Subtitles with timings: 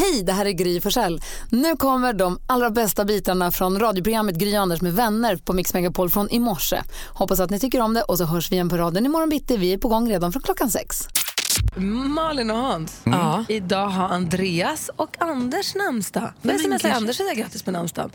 [0.00, 1.20] Hej, det här är Gry Forssell.
[1.50, 6.10] Nu kommer de allra bästa bitarna från radioprogrammet Gry Anders med vänner på Mix Megapol
[6.10, 6.82] från i morse.
[7.08, 9.56] Hoppas att ni tycker om det och så hörs vi igen på raden imorgon bitti.
[9.56, 11.08] Vi är på gång redan från klockan sex.
[11.76, 13.44] Malin och Hans, Ja.
[13.48, 16.32] idag har Andreas och Anders namnsdag.
[16.42, 18.10] Får jag smsa Anders säga grattis på namnsdagen?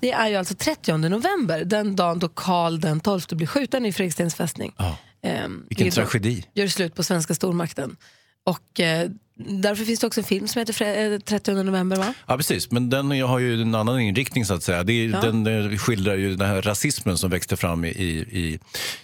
[0.00, 3.92] Det är ju alltså 30 november, den dagen då Karl den 12 blir skjuten i
[3.92, 4.74] Fredrikstens fästning.
[4.78, 4.96] Ja.
[5.22, 6.44] Ehm, Vilken tragedi.
[6.54, 7.96] Gör slut på svenska stormakten.
[8.44, 12.14] Och eh, därför finns det också en film som heter Fre- eh, 30 november va?
[12.26, 12.70] Ja, precis.
[12.70, 14.82] Men den har ju en annan inriktning så att säga.
[14.82, 18.58] Det är, Den eh, skildrar ju den här rasismen som växte fram i, i, i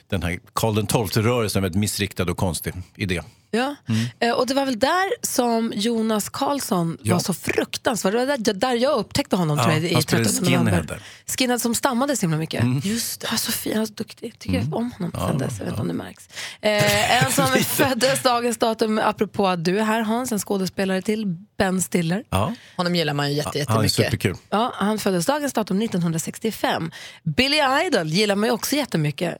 [0.08, 3.22] den här Karl XII-rörelsen, väldigt missriktad och konstig idé.
[3.54, 3.74] Ja.
[4.20, 7.14] Eh, och det var väl där som Jonas Karlsson Ja.
[7.14, 8.12] var så fruktansvärd.
[8.14, 10.64] Det var där, där jag upptäckte honom Ja, tror jag, i han spelade 13 skinhead
[10.64, 10.94] november.
[10.94, 11.02] Mm.
[11.38, 12.64] Skinhead som stammade så himla mycket.
[12.84, 13.26] Just det.
[13.26, 14.38] Han var så fin, han var så duktig.
[14.38, 15.52] Tycker jag om honom sen dess.
[15.58, 16.28] Jag vet inte om det märks.
[16.60, 21.26] Eh, en som föddes dagens datum, apropå att du är här Hans, en skådespelare till,
[21.58, 22.24] Ben Stiller.
[22.30, 23.92] Ja, Honom gillar man ju jätte, han är jättemycket.
[23.96, 24.36] superkul.
[24.50, 26.90] Ja, han föddes dagens datum 1965.
[27.24, 29.38] Billy Idol gillar man ju också jättemycket.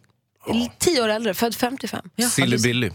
[0.79, 2.01] Tio år äldre, född 55.
[2.31, 2.91] Silly Billy.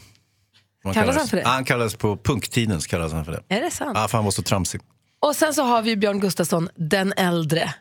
[0.84, 1.44] Man Kallas kallas- han för det?
[1.48, 3.56] Han kallas på punktiden så kallas han för det.
[3.56, 3.92] Är det sant?
[3.96, 4.82] Ja, för han var så tramsig.
[5.20, 7.74] Och sen så har vi Björn Gustafsson, den äldre.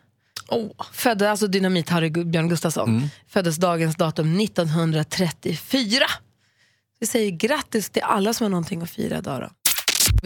[0.48, 0.70] Oh.
[0.92, 3.10] Födde, alltså Dynamit-Harry Björn Gustafsson.
[3.28, 6.04] Föddes dagens datum 1934.
[7.00, 9.48] Vi säger grattis till alla som har någonting att fira idag då.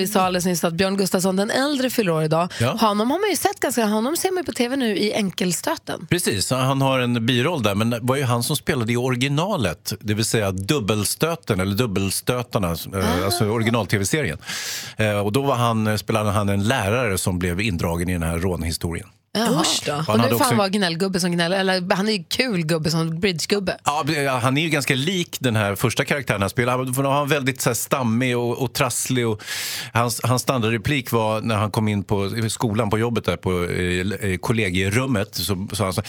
[0.01, 2.53] Vi sa alldeles nyss att Björn Gustafsson, den äldre, fyller år idag.
[2.61, 2.71] Ja.
[2.71, 6.07] Honom har man ju sett ganska, honom ser man på tv nu i Enkelstöten.
[6.11, 9.93] Precis, han har en biroll där, men det var ju han som spelade i originalet,
[10.01, 14.39] det vill säga dubbelstöten, eller dubbelstötarna, eh, alltså original-tv-serien.
[14.97, 18.39] Eh, Och då var han, spelade han en lärare som blev indragen i den här
[18.39, 19.09] rånhistorien.
[19.39, 19.93] Usch då.
[19.93, 22.25] Och Han nu hade får han också- vara gnällgubbe som gnäller, eller han är ju
[22.25, 23.77] kul gubbe som bridgegubbe.
[23.85, 26.73] Ja, han är ju ganska lik den här första karaktären han spelar.
[26.79, 29.29] Han var väldigt så här, stammig och, och trasslig.
[29.29, 29.43] Och
[29.93, 34.37] hans, hans standardreplik var när han kom in på skolan på jobbet där på eh,
[34.37, 35.35] kollegierummet.
[35.35, 36.03] Så sa han så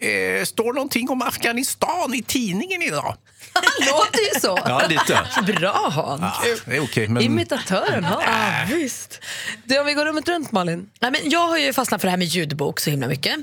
[0.00, 3.14] här, eh, står någonting om Afghanistan i tidningen idag?
[3.52, 4.58] Han låter ju så.
[4.64, 5.52] Ja, lite.
[5.52, 6.20] Bra Hans.
[6.22, 7.22] Ja, det är okej, men...
[7.22, 8.22] Imitatören, ja.
[8.26, 9.20] Ah, visst.
[9.64, 10.88] Du, om vi går rummet runt Malin.
[11.00, 13.36] Nej, men jag har ju fastnat för det här med ljudbok så himla mycket.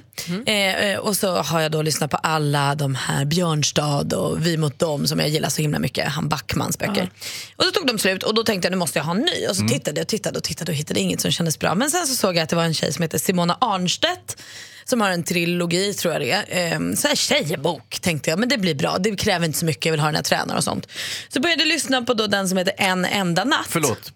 [0.45, 4.57] Eh, eh, och så har jag då lyssnat på alla de här Björnstad och Vi
[4.57, 7.11] mot dem som jag gillar så himla mycket, han Backmans böcker.
[7.55, 9.47] Och så tog de slut och då tänkte jag nu måste jag ha en ny.
[9.49, 11.75] Och så tittade jag och tittade och tittade och hittade inget som kändes bra.
[11.75, 14.37] Men sen så såg jag att det var en tjej som heter Simona Arnstedt
[14.89, 16.73] som har en trilogi tror jag det är.
[16.73, 18.97] Eh, så här tjejbok tänkte jag, men det blir bra.
[18.97, 20.87] Det kräver inte så mycket, jag vill ha den här tränaren och sånt.
[21.29, 23.67] Så började jag lyssna på då den som heter En enda natt.
[23.69, 24.13] Förlåt.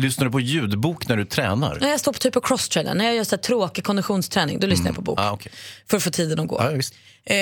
[0.00, 1.78] Lyssnar du på ljudbok när du tränar?
[1.80, 4.66] När jag står på typ på crosstrainer, när jag gör så här tråkig konditionsträning, då
[4.66, 5.18] lyssnar jag på bok.
[5.20, 5.52] Ah, okej.
[5.90, 6.70] För att få tiden att gå.
[6.74, 6.94] visst.
[7.24, 7.36] Eh,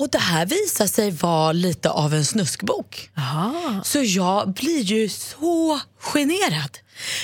[0.00, 3.10] och det här visar sig vara lite av en snuskbok.
[3.84, 6.78] Så jag blir ju så generad.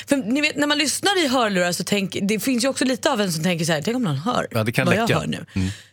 [0.07, 3.11] För ni vet, när man lyssnar i hörlurar så tänker, det finns ju också lite
[3.11, 5.07] av en som tänker så här, tänk om någon hör Ja, det kan vad läcka.
[5.12, 5.47] jag hör nu.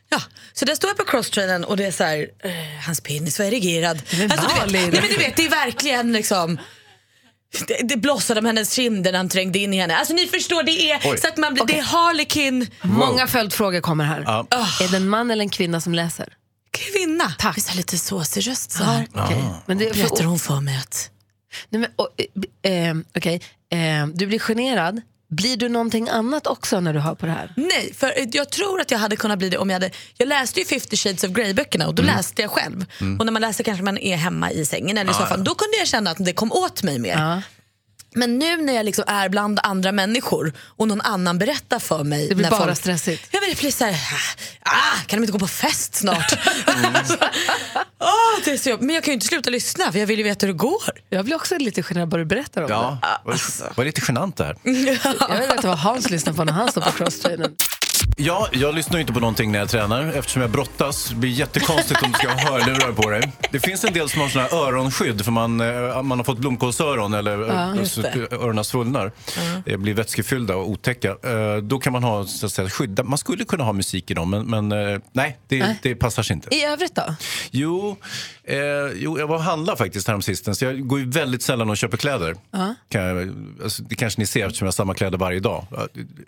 [0.09, 0.21] Ja,
[0.53, 2.51] så där står jag på crosstrainern och det är så här, eh,
[2.85, 4.01] hans penis var erigerad.
[4.19, 6.59] Men Alltså, du, vet, nej, men du vet, det är verkligen liksom
[7.67, 9.95] det, det blossade om hennes kinder när han trängde in i henne.
[9.97, 11.17] Alltså ni förstår, det är Oj.
[11.17, 14.23] så att man blir, det är Harlequin Många följdfrågor kommer här.
[14.25, 14.47] Ja.
[14.81, 16.33] Är det en man eller en kvinna som läser?
[16.71, 17.33] kvinna.
[17.37, 17.61] Tack.
[17.61, 19.07] Så här lite såsig röst så här.
[19.13, 19.43] Okej.
[19.65, 21.09] Men det, Berättar hon för mig att
[21.69, 22.09] Nej, men, och,
[22.63, 23.41] eh, eh, okej.
[23.71, 25.01] Eh, du blir generad.
[25.29, 27.53] Blir du någonting annat också när du hör på det här?
[27.55, 29.91] Nej, för jag tror att jag hade kunnat bli det om jag hade...
[30.17, 32.85] Jag läste ju 50 shades of Grey-böckerna och då läste jag själv.
[33.19, 35.43] Och när man läser kanske man är hemma i sängen eller i soffan.
[35.43, 37.17] Då kunde jag känna att det kom åt mig mer.
[37.17, 37.41] Ja.
[38.15, 42.27] Men nu när jag liksom är bland andra människor och någon annan berättar för mig.
[42.29, 43.27] Det blir när bara stressigt.
[43.31, 43.95] Ja, men det blir så här,
[44.61, 46.33] ah, kan de inte gå på fest snart?
[48.03, 50.23] Ah, det är så men jag kan ju inte sluta lyssna för jag vill ju
[50.23, 50.81] veta hur det går.
[51.09, 54.43] Jag blir också lite generad bara du berättar om Ja, var, var lite genant det
[54.43, 54.55] här.
[54.63, 54.99] det.
[55.29, 57.55] Jag vill veta vad Hans lyssnar på när han står på crosstrainern.
[58.17, 61.09] Ja, jag lyssnar inte på någonting när jag tränar eftersom jag brottas.
[61.09, 63.31] Det blir jättekonstigt om du ska ha hörlurar på dig.
[63.51, 66.37] Det finns en del som har såna här öronskydd för man, eh, man har fått
[66.37, 67.75] blomkålsöron eller ja,
[68.31, 69.11] öronen svullnar.
[69.65, 71.09] Det blir vätskefyllda och otäcka.
[71.09, 72.99] Eh, Då kan man ha så att säga, skydd.
[73.05, 75.79] Man skulle kunna ha musik i dem men, men nej, det, Nej.
[75.81, 76.55] det passar sig inte.
[76.55, 77.15] I övrigt då?
[77.51, 77.97] Jo,
[78.43, 78.57] eh,
[78.95, 80.61] jo, jag var och handlade faktiskt häromsistens.
[80.61, 82.35] Jag går ju väldigt sällan och köper kläder.
[82.89, 83.33] Kan jag,
[83.63, 85.65] alltså, det kanske ni ser eftersom jag har samma kläder varje dag.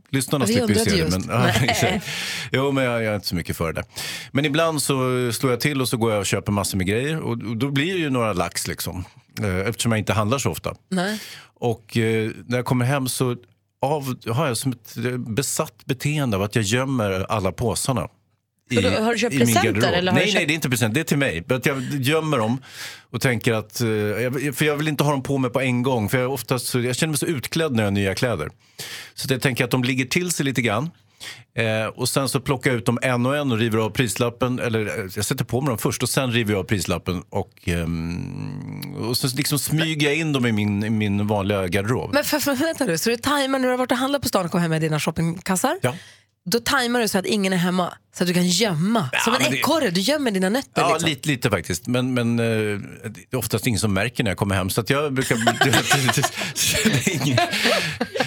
[0.09, 1.17] Lyssnarna slipper ju se det.
[1.27, 1.29] Men,
[1.69, 2.06] exakt.
[2.51, 3.83] jo, men jag, jag är inte så mycket för det.
[4.31, 4.95] Men ibland så
[5.33, 7.19] slår jag till och så går jag och köper massor med grejer.
[7.19, 9.06] Och, och då blir det ju några lax liksom.
[9.42, 10.75] Eh, eftersom jag inte handlar så ofta.
[10.89, 11.19] Nej.
[11.60, 13.36] Och eh, när jag kommer hem så
[13.81, 18.07] av, har jag som ett eh, besatt beteende av att jag gömmer alla påsarna.
[18.69, 20.54] i, Vadå, har du köpt i min presenter, eller har nej, du nej, köpt- det
[20.54, 20.94] är inte present.
[20.94, 21.44] Det är till mig.
[21.50, 22.62] Att jag gömmer dem
[23.12, 23.81] och tänker att...
[23.81, 26.10] eh, För jag vill inte ha dem på mig på en gång.
[26.10, 28.50] För jag, oftast, jag känner mig så utklädd när jag har nya kläder.
[29.13, 30.89] Så jag tänker att de ligger till sig lite grann.
[31.55, 34.59] Eh, och sen så plockar jag ut dem en och en och river av prislappen.
[34.59, 37.23] Eller eh, jag sätter på mig dem först och sen river jag av prislappen.
[37.29, 42.13] Och, ehm, och så liksom smyger jag in dem i min, i min vanliga garderob.
[42.13, 44.27] Men för, för, vänta nu, så du tajmar när du har varit och handlat på
[44.27, 45.77] stan och kommer hem med dina shoppingkassar?
[45.81, 45.95] Ja.
[46.45, 49.09] Då tajmar du så att ingen är hemma, så att du kan gömma.
[49.23, 50.81] Som en men det- ekorre, du gömmer dina nötter.
[50.81, 51.09] Ja, liksom.
[51.09, 51.87] lite, lite faktiskt.
[51.87, 52.45] Men, men eh,
[53.09, 54.69] det är oftast ingen som märker när jag kommer hem.
[54.69, 55.35] Så att jag brukar...
[57.25, 57.57] ingen, Alltså,
[58.19, 58.22] en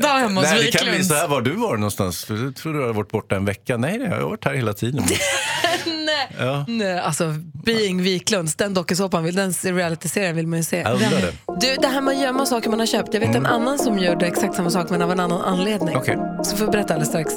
[0.00, 2.24] dag hemma hos nej, det kan bli så här var du var någonstans.
[2.24, 3.76] Du tror du har varit borta en vecka.
[3.76, 5.04] Nej, jag har varit här hela tiden.
[5.86, 6.36] Nej.
[6.38, 6.64] Ja.
[6.68, 7.34] Nej, alltså
[7.64, 10.76] Being Wiklunds, den dokusåpan, den realityserien vill man ju se.
[10.76, 11.32] Jag det.
[11.60, 13.14] Du, det här med att gömma saker man har köpt.
[13.14, 15.96] Jag vet en annan som gjorde exakt samma sak men av en annan anledning.
[15.96, 16.18] Okej.
[16.44, 17.32] Så får jag berätta alldeles strax.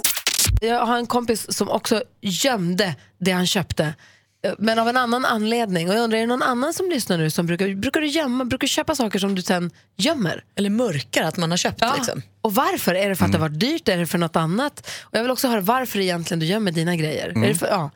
[0.61, 3.93] Jag har en kompis som också gömde det han köpte.
[4.57, 5.89] Men av en annan anledning.
[5.89, 8.45] Och jag undrar, är det någon annan som lyssnar nu som brukar, brukar du gömma,
[8.45, 10.43] brukar du köpa saker som du sen gömmer?
[10.55, 11.81] Eller mörkar att man har köpt.
[11.97, 12.21] Liksom.
[12.41, 12.95] Och varför?
[12.95, 13.87] Är det för att det har varit dyrt?
[13.87, 14.89] Är det för något annat?
[15.03, 17.29] Och jag vill också höra varför egentligen du gömmer dina grejer.
[17.29, 17.91] Är det för, ja.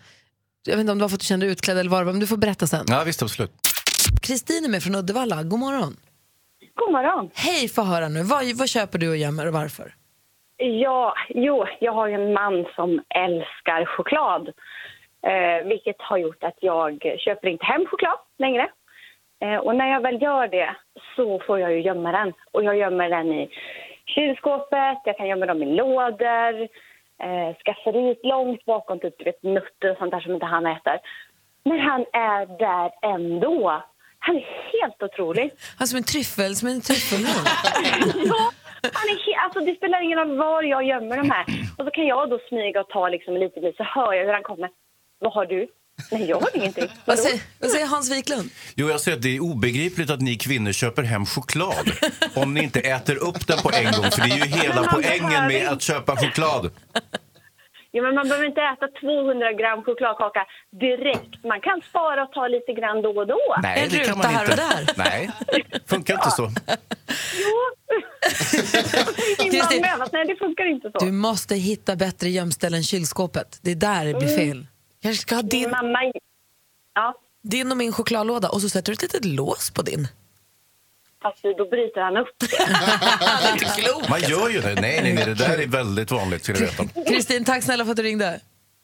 [0.66, 2.20] Jag vet inte om det var för att du kände dig utklädd eller vad men
[2.20, 2.86] du får berätta sen.
[2.88, 3.52] Ja, visst, absolut.
[4.22, 5.44] Kristin är med från Uddevalla.
[5.44, 5.96] God morgon.
[6.76, 7.30] God morgon.
[7.34, 8.24] Hej, få höra nu.
[8.24, 9.96] Vad, vad köper du och gömmer och varför?
[10.58, 12.90] Ja, jo, jag har ju en man som
[13.26, 14.50] älskar choklad.
[15.28, 18.70] Eh, vilket har gjort att jag köper inte hem choklad längre.
[19.42, 20.76] Eh, och när jag väl gör det
[21.16, 22.34] så får jag ju gömma den.
[22.52, 23.50] Och jag gömmer den i
[24.06, 26.62] kylskåpet, jag kan gömma dem i lådor,
[27.24, 31.00] eh, skafferiet långt bakom typ du vet, nötter och sånt där som inte han äter.
[31.64, 33.84] Men han är där ändå.
[34.20, 34.46] Han är
[34.82, 35.52] helt otrolig.
[35.78, 37.48] Han som en tryffel, som en tryffelhund.
[38.32, 38.52] Ja,
[38.94, 41.46] han är he- alltså, det spelar ingen roll var jag gömmer de här.
[41.78, 44.34] Och så kan jag då smyga och ta liksom lite, lite så hör jag hur
[44.34, 44.70] han kommer.
[45.20, 45.68] Vad har du?
[46.12, 46.88] Nej, jag har ingenting.
[47.06, 48.50] vad, säger, vad säger Hans Wiklund?
[48.76, 51.92] Jo, jag säger att det är obegripligt att ni kvinnor köper hem choklad
[52.36, 54.12] om ni inte äter upp den på en gång.
[54.12, 56.72] För det är ju hela poängen med att köpa choklad.
[57.92, 60.46] Ja, men man behöver inte äta 200 gram chokladkaka
[60.82, 61.44] direkt.
[61.44, 63.56] Man kan spara och ta lite grann då och då.
[63.64, 64.54] Nej, En det kan man här inte.
[64.54, 64.94] och där.
[64.98, 65.30] Nej,
[65.88, 66.52] funkar inte så.
[67.44, 67.56] Jo.
[69.52, 69.86] Kristin.
[70.14, 71.06] nej, det funkar inte så.
[71.06, 73.60] Du måste hitta bättre gömställe än kylskåpet.
[73.62, 74.66] Det är där det blir fel.
[75.02, 76.00] Kanske ska ha Min din, mamma...
[76.94, 80.08] Ja, din och min chokladlåda och så sätter du ett litet lås på din.
[81.22, 82.48] fast då bryter han upp det.
[83.42, 84.10] Det är inte klokt.
[84.10, 84.82] Man gör ju det.
[84.82, 86.50] Nej, nej, nej det där är väldigt vanligt.
[87.08, 88.42] Kristin, tack snälla för att du ringde.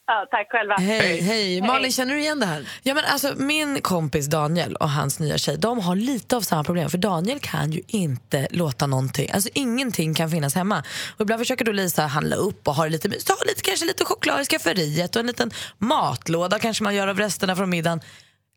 [0.08, 0.76] Ja, tack själva.
[0.76, 1.62] Hej, hej.
[1.62, 2.70] Malin, känner du igen det här?
[2.84, 6.64] Ja, men alltså, min kompis Daniel och hans nya tjej de har lite av samma
[6.64, 6.90] problem.
[6.90, 10.84] För Daniel kan ju inte låta någonting, alltså ingenting kan finnas hemma.
[11.16, 14.46] Och ibland försöker då Lisa handla upp och ha lite lite, kanske lite choklad i
[14.46, 18.02] skafferiet och en liten matlåda kanske man gör av resterna från middagen.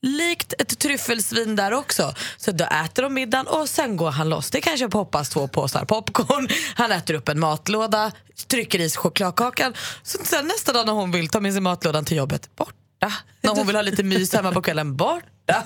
[0.02, 2.02] Likt ett tryffelsvin där också.
[2.36, 4.50] Så då äter de middagen och sen går han loss.
[4.50, 8.12] Det kanske poppas två påsar popcorn, han äter upp en matlåda,
[8.50, 9.72] trycker i sig chokladkakan.
[10.02, 13.08] Så sen nästa dag när hon vill ta med sig matlådan till jobbet, borta.
[13.40, 15.62] När hon vill ha lite mys hemma på kvällen, borta.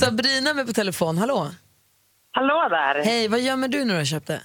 [0.00, 1.18] Sabrina är med på telefon.
[1.18, 1.50] Hallå.
[2.32, 3.04] Hallå där!
[3.04, 4.42] Hej, vad gömmer du när du har köpt det?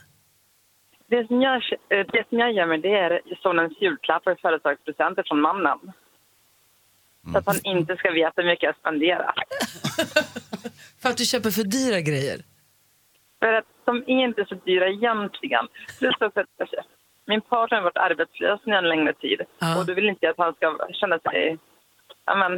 [1.10, 5.80] Det som jag, det som jag gömmer det är sonens julklappar och företagspresenter från mannen.
[7.32, 9.34] Så att han inte ska veta hur mycket jag spenderar.
[11.02, 12.40] För att du köper för dyra grejer.
[13.40, 15.66] För att de är inte så dyra egentligen.
[16.00, 16.76] Plus också att alltså,
[17.28, 19.42] min partner har varit arbetslös nu en längre tid.
[19.60, 19.78] Ja.
[19.80, 21.58] Och då vill inte jag att han ska känna sig
[22.26, 22.54] ja, men,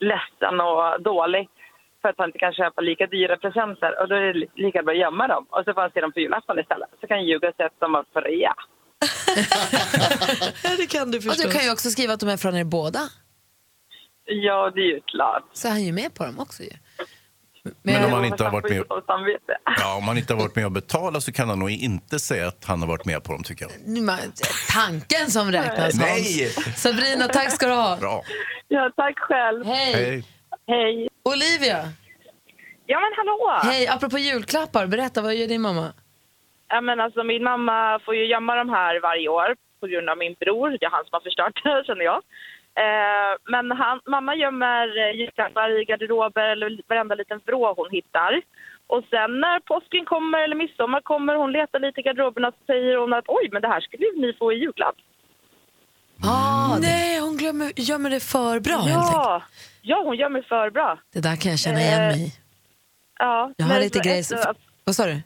[0.00, 1.48] ledsen och dålig
[2.02, 4.00] för att han inte kan köpa lika dyra presenter.
[4.00, 5.46] Och då är det li- lika bra att gömma dem.
[5.50, 6.88] Och så får han se dem på julafton istället.
[7.00, 8.54] Så kan jag ljuga och säga att de var på rea.
[10.64, 11.48] Ja, det kan du Och förstå.
[11.48, 13.00] du kan ju också skriva att de är från er båda.
[14.26, 15.44] Ja, det är ju klart.
[15.52, 16.70] Så är han ju med på dem också ju.
[17.82, 18.70] Men om Jo, man inte har han varit
[19.48, 19.56] med...
[19.80, 22.46] Ja, om man inte har varit med och betalat så kan han nog inte säga
[22.48, 24.02] att han har varit med på dem, tycker jag.
[24.02, 24.18] Man-
[24.72, 25.98] Tanken som räknas, Hans.
[26.00, 26.48] Nej!
[26.76, 27.96] Sabrina, tack ska du ha.
[27.96, 28.22] Bra.
[28.68, 29.64] Ja, tack själv.
[29.66, 29.94] Hej.
[29.94, 30.24] Hej.
[30.68, 31.08] Hej.
[31.22, 31.88] Olivia,
[32.86, 33.60] Ja, men hallå!
[33.72, 33.88] hej.
[33.88, 35.92] Apropå julklappar, berätta, vad gör din mamma?
[36.68, 40.18] Ja, men alltså, min mamma får ju gömma de här varje år på grund av
[40.18, 40.70] min bror.
[40.80, 42.22] Det är han som har förstört det, känner jag.
[42.84, 48.42] Eh, men han, mamma gömmer eh, julklappar i garderober eller varenda liten vrå hon hittar.
[48.86, 52.96] Och sen när påsken kommer eller midsommar kommer hon letar lite i garderoberna så säger
[52.96, 54.96] hon att oj, men det här skulle ju ni få i julklapp.
[56.24, 59.12] Ah, det, Nej, hon glömmer, gömmer det för bra helt enkelt.
[59.12, 59.42] Ja,
[59.82, 60.98] ja, hon gömmer för bra.
[61.12, 62.32] det där kan jag känna igen mig i.
[63.18, 64.24] Ja, Jag har lite grejer...
[64.84, 65.22] Vad sa du?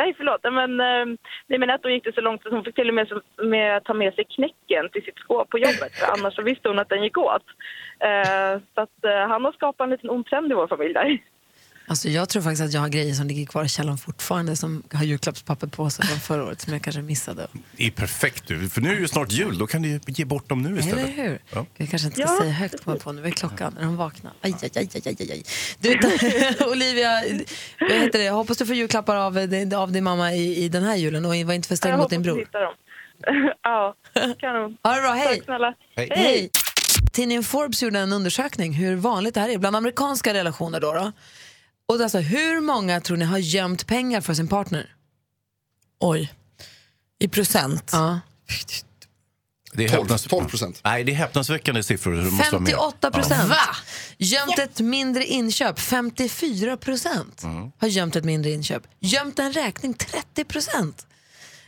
[0.00, 0.40] Nej, förlåt.
[0.42, 1.06] Men, eh,
[1.46, 3.08] nej, men att då gick det så långt att hon fick till och med,
[3.42, 5.92] med ta med sig knäcken till sitt skåp på jobbet.
[5.98, 7.46] För annars så visste hon att den gick åt.
[7.98, 11.18] Eh, så att, eh, han har skapat en liten ond trend i vår familj där.
[11.90, 14.82] Alltså, jag tror faktiskt att jag har grejer som ligger kvar i källaren fortfarande som
[14.92, 17.46] har julklappspapper på sig från förra året som jag kanske missade.
[17.76, 19.58] Det är perfekt du, för nu är ju snart jul.
[19.58, 21.04] Då kan du ge bort dem nu istället.
[21.04, 21.38] Eller hur?
[21.50, 21.66] Ja.
[21.76, 22.38] Jag kanske inte ska Ja.
[22.40, 24.32] säga högt på, på nu är klockan när de vaknar.
[24.40, 25.42] Aj, aj, aj, aj, aj, aj.
[25.78, 25.98] Du,
[26.70, 27.22] Olivia,
[27.80, 28.24] vad heter det?
[28.24, 31.24] jag hoppas du får julklappar av, din- av din mamma i, i den här julen
[31.24, 32.42] och var inte för sträng Jag mot din hoppas bror.
[32.42, 32.74] att hitta dem.
[33.62, 33.94] ja,
[34.40, 34.76] kanon.
[34.82, 35.36] Ha det bra, hej!
[35.36, 35.74] Tack snälla.
[35.96, 36.08] Hej.
[36.10, 36.50] Hej!
[37.12, 40.80] Tidningen Forbes gjorde en undersökning hur vanligt det här är bland amerikanska relationer.
[40.80, 41.12] Då, då.
[41.90, 44.94] Och alltså, hur många tror ni har gömt pengar för sin partner?
[46.00, 46.32] Oj.
[47.18, 47.90] I procent?
[47.92, 48.20] Ja.
[49.72, 50.80] Det är 12, häpnads- 12 procent.
[50.84, 52.12] Nej, det är häpnadsväckande siffror.
[52.12, 52.70] Det måste vara mer.
[52.70, 53.48] 58 procent.
[53.48, 53.56] Va?
[54.18, 57.42] Gömt ett mindre inköp, 54 procent.
[57.78, 58.82] Har gömt ett mindre inköp.
[59.00, 61.06] Gömt en räkning, 30 procent.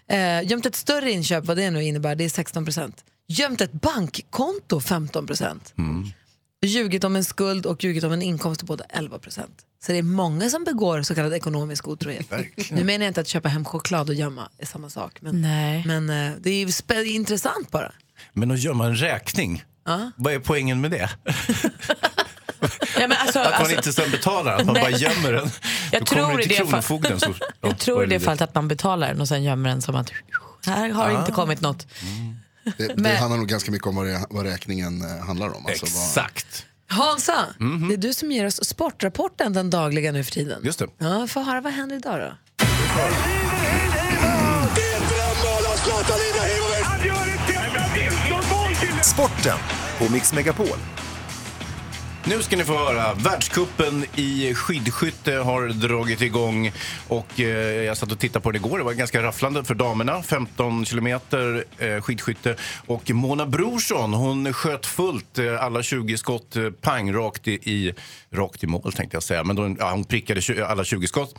[0.09, 3.05] Eh, gömt ett större inköp, vad det nu innebär, det är 16 procent.
[3.29, 5.75] Gömt ett bankkonto, 15 procent.
[6.67, 9.63] Ljugit om en skuld och ljugit om en inkomst, båda 11 procent.
[9.87, 12.27] Så det är många som begår så kallad ekonomisk otrohet.
[12.71, 15.19] Nu menar jag inte att köpa hem choklad och gömma är samma sak.
[15.21, 15.85] Men, Nej.
[15.87, 17.93] men eh, det är intressant bara.
[18.33, 19.65] Men att gömma en räkning,
[20.17, 21.11] vad är poängen med det?
[23.01, 24.83] Ja, men alltså, Att man alltså, inte sen betalar, att man Nej.
[24.91, 25.51] bara gömmer den.
[25.93, 27.21] Jag Då tror det i till det fall- Kronofogden.
[27.21, 29.95] Så, jag tror i det fallet att man betalar den och sen gömmer den som
[29.97, 30.11] att
[30.67, 31.21] här har Ah.
[31.21, 31.87] inte kommit något.
[32.65, 35.67] Det, det Men- handlar nog ganska mycket om vad, vad räkningen eh, handlar om.
[35.67, 36.67] Alltså vad, Exakt.
[36.87, 37.47] Hansa,
[37.89, 40.61] det är du som ger oss sportrapporten den dagliga nu för tiden.
[40.65, 40.87] Just det.
[40.99, 42.33] Ja, få höra vad händer idag då?
[49.03, 49.59] Sporten
[49.99, 50.67] på Mix Megapol.
[52.27, 53.15] Nu ska ni få höra.
[53.15, 56.73] Världskuppen i skidskytte har dragit igång.
[57.09, 57.47] Och, eh,
[57.85, 58.79] jag satt och tittade på det igår.
[58.79, 60.23] Det var ganska rafflande för damerna.
[60.23, 62.57] 15 kilometer eh, skidskytte.
[62.87, 67.95] Och Mona Brorsson hon sköt fullt eh, alla 20 skott eh, pang rakt i, i,
[68.31, 69.45] rakt i mål tänkte jag säga.
[69.45, 71.35] Men då, ja, hon prickade eh, alla 20 skott.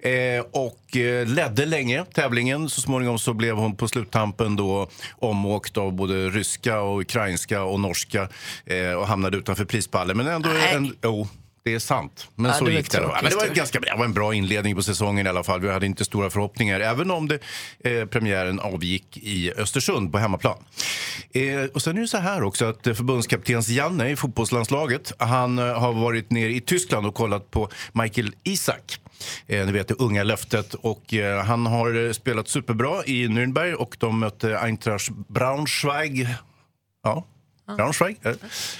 [0.00, 0.12] Eh,
[0.52, 2.68] och eh, ledde länge tävlingen.
[2.68, 4.88] Så småningom så blev hon på sluttampen då
[5.18, 8.28] omåkt av både ryska, och ukrainska och norska
[8.66, 10.16] eh, och hamnade utanför prispallen.
[10.16, 11.28] Men ändå en, jo,
[11.66, 12.28] det är sant.
[12.34, 13.00] Men Ja, så det gick det.
[13.00, 13.16] Då.
[13.22, 13.52] Men det var, ju.
[13.52, 15.60] ganska, det var en bra inledning på säsongen i alla fall.
[15.60, 17.38] Vi hade inte stora förhoppningar, även om det,
[17.84, 20.58] eh, premiären avgick i Östersund på hemmaplan.
[21.32, 25.58] Eh, och sen är det så här också att eh, förbundskaptens Janne i fotbollslandslaget, han
[25.58, 29.00] eh, har varit nere i Tyskland och kollat på Michael Isak.
[29.46, 30.74] Eh, ni vet det unga löftet.
[30.74, 36.28] Och, eh, han har eh, spelat superbra i Nürnberg och de mötte Eintracht Braunschweig.
[37.02, 37.26] Ja,
[37.76, 38.16] Braunschweig.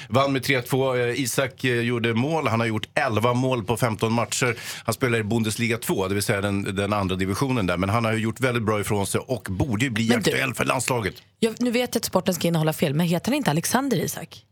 [0.09, 0.97] Vann med 3-2.
[1.11, 2.49] Eh, Isak eh, gjorde mål.
[2.49, 4.57] Han har gjort 11 mål på 15 matcher.
[4.85, 7.77] Han spelar i Bundesliga 2, det vill säga den, den andra divisionen där.
[7.77, 10.31] Men han har ju gjort väldigt bra ifrån sig och borde ju bli Men du-
[10.31, 11.15] aktuell för landslaget.
[11.39, 14.43] Jag, nu vet jag att sporten ska innehålla fel, men heter han inte Alexander Isak?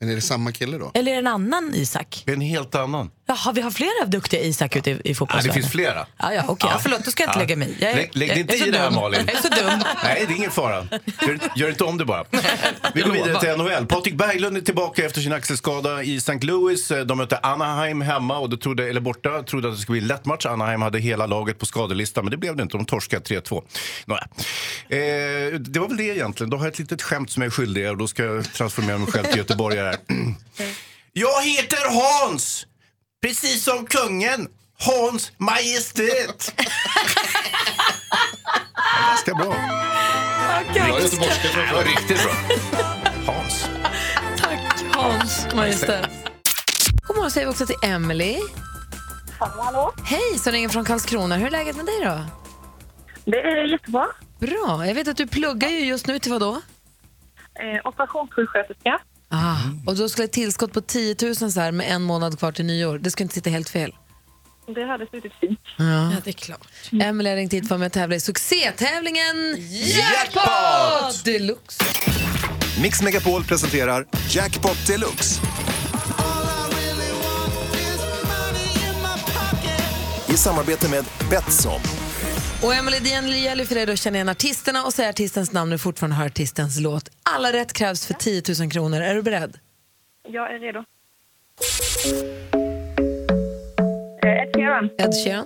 [0.00, 0.90] Men är det samma kille då?
[0.94, 2.22] Eller är det en annan Isak?
[2.26, 3.10] Det är en helt annan.
[3.26, 6.06] Jaha, vi har flera duktiga Isak ute i, i Ja, det finns flera.
[6.18, 6.70] Ja, ja, okej.
[6.72, 7.42] Ja, förlåt, då ska jag inte Ja.
[7.42, 7.80] lägga mig i.
[7.80, 8.90] Lägg, lägg dig inte i det här.
[8.90, 9.20] Malin.
[9.26, 9.82] Jag är så dum.
[10.04, 10.86] Nej, det är ingen fara.
[11.26, 12.24] Gör, gör inte om det bara.
[12.94, 13.86] Vi går vidare till NHL.
[13.86, 16.38] Patrik Berglund är tillbaka efter sin axelskada i St.
[16.40, 16.92] Louis.
[17.06, 19.42] De mötte Anaheim hemma, och trodde, eller borta.
[19.42, 20.46] trodde att det skulle bli en lätt match.
[20.46, 22.76] Anaheim hade hela laget på skadelistan, men det blev det inte.
[22.76, 23.62] De torskade 3-2.
[24.06, 24.22] Nåja.
[24.88, 26.50] Eh, det var väl det egentligen.
[26.50, 28.98] Då har jag ett litet skämt som jag är skyldig och då ska jag transformera
[28.98, 29.96] mig själv till göteborgare.
[31.16, 32.66] Jag heter Hans!
[33.24, 34.48] Precis som kungen.
[34.78, 36.54] Hans Majestät.
[38.76, 39.44] Ja, Ganska bra.
[40.74, 42.32] Bra göteborgska Det var riktigt bra.
[43.34, 43.68] Hans.
[44.38, 46.10] Tack Hans Majestät.
[47.06, 48.36] God morgon säger vi också till Emily.
[49.38, 49.92] Hallå, hallå.
[50.04, 51.36] Hej, som ringer från Karlskrona.
[51.36, 52.20] Hur är läget med dig då?
[53.24, 54.06] Det är jättebra.
[54.38, 54.86] Bra.
[54.86, 56.52] Jag vet att du pluggar ju just nu till vad då?
[57.54, 59.00] Eh, operationssjuksköterska.
[59.36, 62.52] Ah, och då skulle ett tillskott på 10 000 så här med en månad kvar
[62.52, 62.98] till nyår.
[62.98, 63.94] Det skulle inte sitta helt fel.
[64.74, 65.58] Det hade suttit fint.
[65.76, 66.12] Ja.
[66.24, 66.68] det är klart.
[66.92, 71.84] Emily har ringt hit för mig att tävla i succétävlingen Jackpot Deluxe.
[72.82, 75.40] Mix Megapol presenterar Jackpot Deluxe.
[80.28, 81.80] I samarbete med Betsson.
[82.64, 85.80] Och Emily, det gäller för dig att känna igen artisterna och säga artistens namn och
[85.80, 87.10] fortfarande höra artistens låt.
[87.22, 89.00] Alla rätt krävs för 10 000 kronor.
[89.00, 89.58] Är du beredd?
[90.28, 90.78] Jag är redo.
[94.22, 94.90] Eh, Ed Sheeran.
[94.98, 95.44] Ed Sheeran,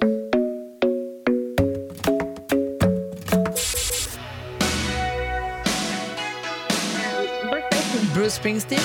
[8.15, 8.81] Bruce Springsteen.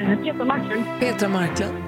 [0.00, 0.84] Eh, Peter Marklund.
[1.00, 1.85] Petra Marklund,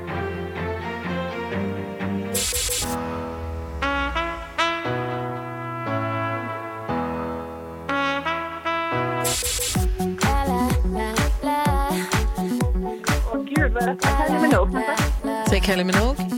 [13.89, 16.31] med Kylie Minogue.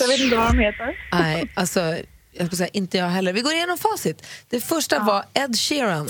[0.00, 0.96] Jag vet inte vad de heter.
[1.12, 1.96] Nej, alltså,
[2.32, 3.32] jag ska säga, inte jag heller.
[3.32, 4.26] Vi går igenom facit.
[4.50, 6.08] Det första var Ed Sheeran.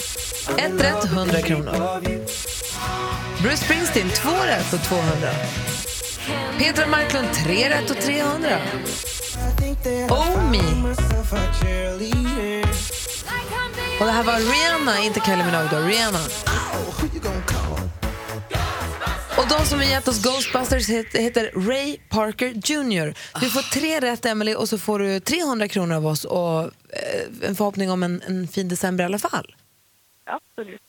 [0.58, 2.00] Ett rätt, 100 kronor.
[3.42, 5.28] Bruce Springsteen, två rätt och 200.
[6.58, 8.48] Petra Marklund, tre rätt och 300.
[10.10, 10.94] Oh me.
[14.00, 15.78] Och det här var Rihanna, inte Kylie Minogue då.
[15.78, 16.18] Rihanna.
[19.38, 23.14] Och de som har gett oss Ghostbusters het- heter Ray Parker Jr.
[23.40, 26.68] Du får tre rätt, Emily, och så får du 300 kronor av oss och eh,
[27.48, 29.54] en förhoppning om en, en fin december i alla fall.
[30.26, 30.80] Absolut.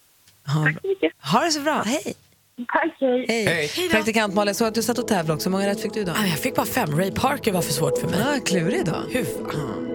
[0.48, 1.12] Ha, Tack så mycket.
[1.22, 1.84] ha det så bra.
[1.86, 2.14] Hej!
[2.74, 3.46] Tack, hej.
[3.46, 3.90] Hej.
[3.92, 5.50] Praktikant Malin, jag såg att du satt och tävlade också.
[5.50, 6.16] Hur många rätt fick du idag?
[6.20, 6.98] Ah, Jag fick bara fem.
[7.00, 8.20] Ray Parker var för svårt för mig.
[8.34, 9.04] Ja, klurig idag.
[9.12, 9.92] Hur fan?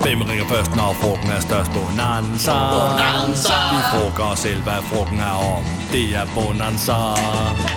[0.00, 1.70] Hvem ringer først, når frugten er størst?
[1.72, 2.52] Bonanza.
[2.74, 3.58] Bonanza.
[3.72, 5.64] Vi frågar os selv, hvad frugten er om.
[5.92, 6.98] Det er Bonanza.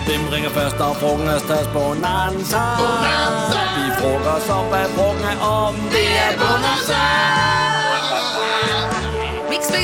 [0.06, 1.70] Hvem ringer først, når frugten er størst?
[1.72, 2.62] Bonanza.
[2.80, 3.60] Bonanza.
[3.76, 5.74] Vi frågar os om, hvad frugten er om.
[5.96, 7.73] Det er Bonanza.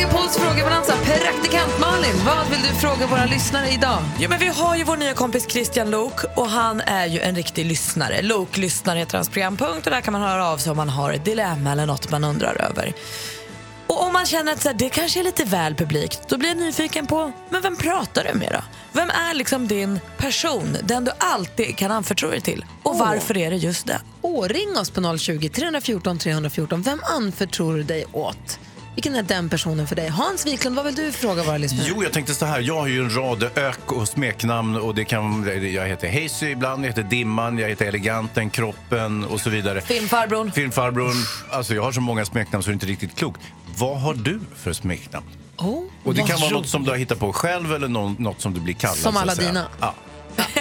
[0.01, 0.93] Megapols frågebalansa.
[0.97, 3.99] Praktikant Malin, vad vill du fråga våra lyssnare idag?
[4.19, 7.37] Jo, men vi har ju vår nya kompis Christian Lok och han är ju en
[7.37, 8.23] riktig lyssnare.
[8.23, 11.13] Lok lyssnar heter hans programpunkt och där kan man höra av sig om man har
[11.13, 12.93] ett dilemma eller något man undrar över.
[13.87, 16.49] Och om man känner att så här, det kanske är lite väl publikt, då blir
[16.49, 18.61] jag nyfiken på, men vem pratar du med då?
[18.93, 22.65] Vem är liksom din person, den du alltid kan anförtro dig till?
[22.83, 24.01] Och varför är det just den?
[24.23, 26.83] Åh, ring oss på 020 314 314.
[26.83, 28.59] Vem anförtror du dig åt?
[28.95, 30.09] Vilken är den personen för dig?
[30.09, 31.87] Hans Wiklund, vad vill du fråga våra lyssnare?
[31.89, 32.61] Jo, jag tänkte så här.
[32.61, 34.77] Jag har ju en rad ök och smeknamn.
[34.77, 39.41] Och det kan, jag heter Hazy ibland, jag heter Dimman, jag heter Eleganten, Kroppen och
[39.41, 39.81] så vidare.
[39.81, 40.53] Filmfarbrorn.
[40.53, 41.15] Filmfarbrorn.
[41.51, 43.41] Alltså, jag har så många smeknamn så det är inte riktigt klokt.
[43.77, 45.27] Vad har du för smeknamn?
[45.59, 46.69] Oh, Och det kan vara något roligt.
[46.71, 48.97] som du har hittat på själv eller något som du blir kallad.
[48.97, 49.67] Som alla dina.
[49.81, 49.95] Ja.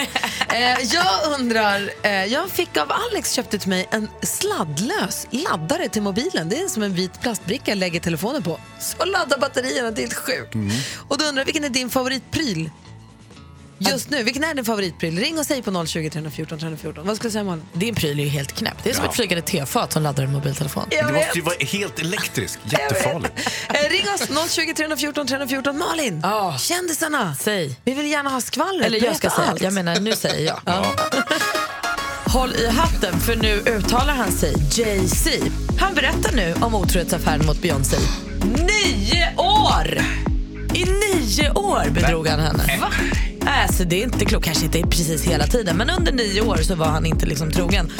[0.52, 6.02] Eh, jag undrar, eh, jag fick av Alex köpte till mig en sladdlös laddare till
[6.02, 6.48] mobilen.
[6.48, 8.60] Det är som en vit plastbricka jag lägger telefonen på.
[8.80, 10.54] Så laddar batterierna, det är helt sjukt.
[11.08, 12.70] Och då undrar jag, vilken är din favoritpryl?
[13.82, 15.18] Just nu, vilken är din favoritpryl?
[15.18, 17.06] Ring och säg på 020 314 314.
[17.06, 17.64] Vad ska du säga Malin?
[17.72, 18.74] Din pryl är ju helt knäpp.
[18.82, 19.10] Det är som Ja.
[19.10, 20.84] ett flygande tefat som laddar en mobiltelefon.
[20.90, 21.24] Jag Det vet.
[21.26, 22.58] måste ju vara helt elektriskt.
[22.72, 23.32] Jättefarligt.
[23.68, 25.78] Eh, ring oss 020 314 314.
[25.78, 26.56] Malin, Ja.
[26.58, 27.34] kändisarna.
[27.40, 27.76] Säg.
[27.84, 28.86] Vi vill gärna ha skvallret.
[28.86, 29.62] Eller jag ska säga, allt.
[29.62, 30.60] jag menar nu säger jag.
[32.26, 35.30] Håll i hatten för nu uttalar han sig Jay-Z.
[35.80, 37.96] Han berättar nu om otrohetsaffären mot Beyoncé.
[38.44, 39.98] Nio år!
[40.74, 42.78] I nio år bedrog han henne.
[42.80, 42.88] Va?
[43.46, 46.74] Alltså, det är inte klokt, kanske inte precis hela tiden men under nio år så
[46.74, 47.90] var han inte liksom trogen.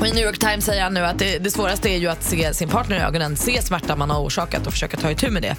[0.00, 2.22] Och I New York Times säger han nu att det, det svåraste är ju att
[2.22, 5.42] se sin partner i ögonen, se smärta man har orsakat och försöka ta itu med
[5.42, 5.56] det.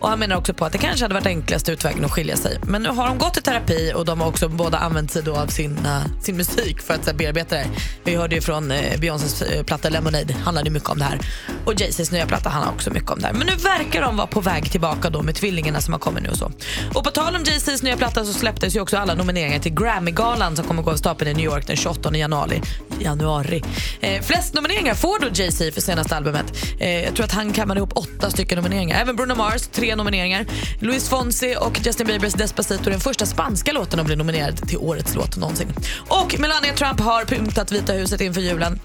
[0.00, 2.58] Och Han menar också på att det kanske hade varit enklaste utvägen att skilja sig.
[2.62, 5.36] Men nu har de gått i terapi och de har också båda använt sig då
[5.36, 7.70] av sin, eh, sin musik för att här, bearbeta det här.
[8.04, 11.18] Vi hörde ju från uh, Beyoncés eh, platta Lemonade, handlade mycket om det här.
[11.64, 13.34] Och Jay-Z's nya platta handlar också mycket om det här.
[13.34, 16.28] Men nu verkar de vara på väg tillbaka då med tvillingarna som har kommit nu
[16.28, 16.52] och så.
[16.94, 20.56] Och på tal om Jay-Z's nya platta så släpptes ju också alla nomineringar till Grammy-galan
[20.56, 22.62] som kommer gå av stapeln i New York den 28 januari.
[23.00, 23.62] januari.
[24.00, 26.56] Eh, flest nomineringar får då Jay-Z för senaste albumet.
[26.78, 29.00] Eh, jag tror att han kammade ihop åtta stycken nomineringar.
[29.00, 30.46] Även Bruno Mars, tre nomineringar.
[30.80, 35.14] Luis Fonsi och Justin Biebers Despacito, den första spanska låten att bli nominerad till årets
[35.14, 35.68] låt någonsin.
[36.08, 38.80] Och Melania Trump har pyntat Vita huset inför julen.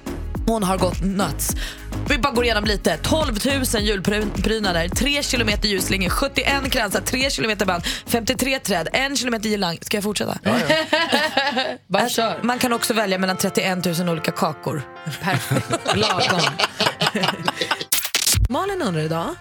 [0.47, 1.55] Hon har gått nuts.
[2.09, 2.97] Vi bara går igenom lite.
[2.97, 3.37] 12
[3.73, 9.77] 000 julprydnader, 3 kilometer ljusslingor, 71 kransar, 3 kilometer band, 53 träd, 1 kilometer girlang.
[9.81, 10.37] Ska jag fortsätta?
[11.87, 12.39] Bara Alltså, kör.
[12.43, 14.81] man kan också välja mellan 31 000 olika kakor.
[15.23, 15.95] Perfekt.
[15.95, 16.39] Lagom.
[18.49, 19.35] Malin undrar idag,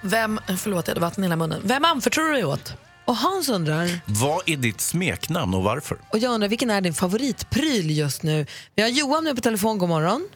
[0.00, 1.60] Vem, förlåt jag hade vatten i hela munnen.
[1.64, 2.74] Vem anförtror du dig åt?
[3.04, 3.86] Och Hans undrar,
[4.22, 5.96] Vad är ditt smeknamn och varför?
[6.12, 8.46] och jag undrar vilken är din favoritpryl just nu?
[8.74, 10.28] Vi har Johan nu på telefon, god morgon.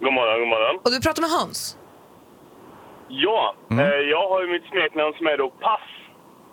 [0.00, 0.80] God morgon, god morgon.
[0.84, 1.76] Och du pratar med Hans.
[3.08, 3.78] Ja, eh,
[4.14, 5.80] jag har ju mitt smeknamn som är då pass.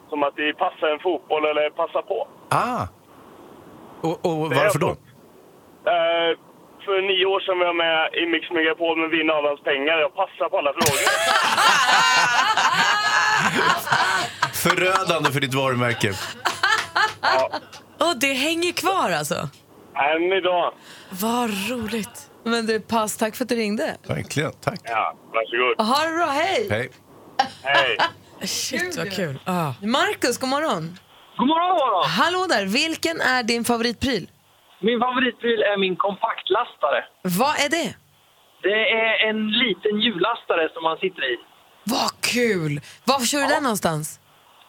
[0.10, 2.28] Som att det passar en fotboll eller passa på.
[2.50, 2.88] Ah!
[4.02, 4.90] Och, och varför då?
[4.90, 6.32] Eh,
[6.86, 9.98] för nio år sedan var jag med i Mix Megapol med Vinna Adams pengar.
[10.06, 11.02] Jag passar på alla frågor.
[14.64, 16.14] Förödande för ditt varumärke.
[18.00, 19.36] Och det hänger kvar alltså.
[20.16, 20.74] Än idag.
[21.10, 22.30] Vad roligt.
[22.44, 23.98] Men du, pass, tack för att du ringde.
[24.08, 24.80] Verkligen, tack.
[24.84, 25.88] Ja, varsågod.
[25.88, 26.68] Ha det bra, hej!
[26.70, 26.90] Hej.
[27.64, 27.98] Hej.
[28.48, 29.40] Shit vad kul.
[29.46, 29.74] Ah.
[29.82, 31.00] Marcus, god morgon.
[31.38, 32.10] God morgon, god morgon.
[32.10, 34.30] Hallå där, vilken är din favoritpryl?
[34.82, 37.00] Min favoritpryl är min kompaktlastare.
[37.24, 37.96] Vad är det?
[38.64, 41.38] Det är en liten hjullastare som man sitter i.
[41.84, 42.82] Vad kul!
[43.04, 44.21] Var kör du den någonstans?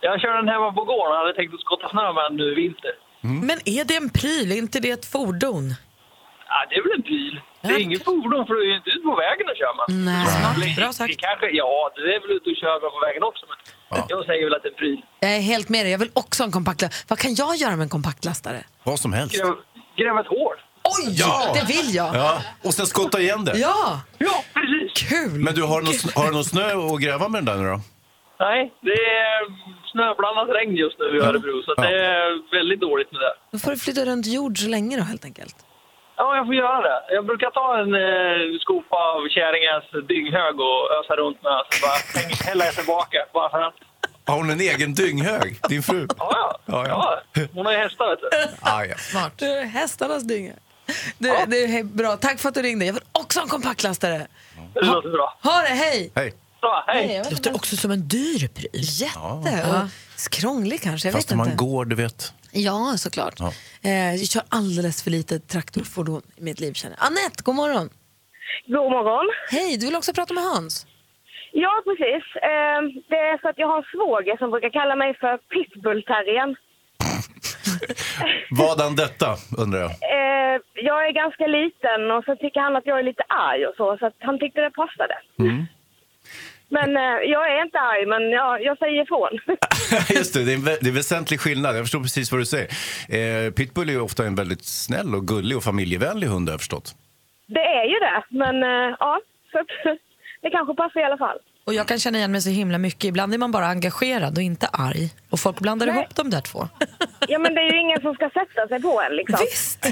[0.06, 2.46] Jag kör den hemma på gården och hade tänkt att skotta snö med den nu
[2.52, 2.92] i vinter.
[3.50, 4.52] Men är det en pryl?
[4.52, 5.64] Är inte det ett fordon?
[6.52, 7.40] Ja, det är väl en bil.
[7.62, 9.86] Det är inget fordon för du är ju inte ute på vägen och kör man.
[10.04, 10.26] Nej.
[10.60, 11.08] Det- Bra sagt.
[11.12, 13.44] Det kanske, ja, det är väl ute och kör på vägen också.
[13.50, 13.58] Men
[14.08, 15.00] jag säger väl att det är en pryl.
[15.20, 15.92] Jag är helt med dig.
[15.92, 17.04] Jag vill också ha en kompaktlastare.
[17.08, 18.60] Vad kan jag göra med en kompaktlastare?
[18.84, 19.36] Vad som helst.
[19.36, 19.54] Gräv,
[19.96, 20.56] gräv ett hål.
[20.94, 21.04] Oj!
[21.22, 21.52] Ja!
[21.58, 22.16] Det vill jag.
[22.16, 23.58] Ja, och sen skotta igen det.
[23.58, 24.00] Ja!
[24.18, 25.08] Ja, precis.
[25.10, 25.38] Kul!
[25.44, 27.68] Men du, har du, någon, har du någon snö att gräva med den där nu
[27.70, 27.80] då?
[28.40, 28.98] Nej, det
[29.30, 29.38] är
[29.92, 31.82] snöblandat regn just nu i Örebro, så Ja.
[31.82, 33.34] det är väldigt dåligt med det.
[33.52, 35.56] Då får du flytta runt jord så länge då helt enkelt.
[36.16, 37.14] Ja, jag får göra det.
[37.14, 41.98] Jag brukar ta en eh, skopa av Käringens dynghög och ösa runt med, så bara
[42.48, 43.18] häller jag tillbaka.
[43.32, 43.74] Bara för att.
[44.26, 46.06] Har hon en egen dynghög, din fru?
[46.18, 46.58] Ja, ja.
[46.66, 47.20] Ja, ja.
[47.34, 47.42] ja.
[47.54, 48.28] Hon har ju hästar, vet du.
[48.60, 48.96] Ah, ja.
[48.96, 49.32] Smart.
[49.38, 49.46] Du,
[49.78, 50.52] hästarnas dynga.
[51.18, 52.16] Du, det är bra.
[52.16, 52.84] Tack för att du ringde.
[52.84, 54.26] Jag vill också ha en kompaktlastare.
[54.74, 55.38] Det låter bra.
[55.42, 56.12] Ha det, hej!
[56.14, 56.34] Hej.
[56.62, 57.06] Så, hej.
[57.08, 58.82] vet Det låter också som en dyr pryl.
[59.02, 59.54] Jätte.
[59.70, 61.08] Och krånglig kanske.
[61.08, 61.64] Jag Fast vet om man inte.
[61.64, 62.32] går, du vet.
[62.52, 63.34] Ja, såklart.
[63.38, 63.52] Ja.
[63.82, 66.72] Eh, jag kör alldeles för lite traktorfordon i mitt liv.
[66.72, 66.96] Känner.
[67.00, 67.06] jag.
[67.06, 67.88] Anette, god morgon.
[68.66, 69.26] God morgon.
[69.50, 70.86] Hej, du vill också prata med Hans?
[71.52, 72.24] Ja, precis.
[72.50, 76.56] Eh, det är så att jag har en svåger som brukar kalla mig för pitbullterriern.
[78.58, 79.90] Vadan detta, undrar jag.
[79.90, 83.74] Eh, jag är ganska liten och så tycker han att jag är lite arg och
[83.76, 85.14] så, så att han tyckte det passade.
[86.76, 89.32] Men eh, jag är inte arg, men ja, jag säger ifrån.
[90.16, 91.76] Just det, det är, en det är väsentlig skillnad.
[91.76, 92.68] Jag förstår precis vad du säger.
[93.18, 96.60] Eh, Pitbull är ju ofta en väldigt snäll och gullig och familjevänlig hund, har jag
[96.60, 96.94] förstått.
[97.46, 99.20] det är ju det, men eh, ja,
[99.52, 99.58] så
[100.42, 101.38] det kanske passar i alla fall.
[101.64, 103.04] Och jag kan känna igen mig så himla mycket.
[103.04, 105.10] Ibland är man bara engagerad och inte arg.
[105.30, 105.96] Och folk blandar Nej.
[105.96, 106.68] ihop de där två.
[107.28, 109.38] Ja, men det är ju ingen som ska sätta sig på en liksom.
[109.50, 109.86] Visst!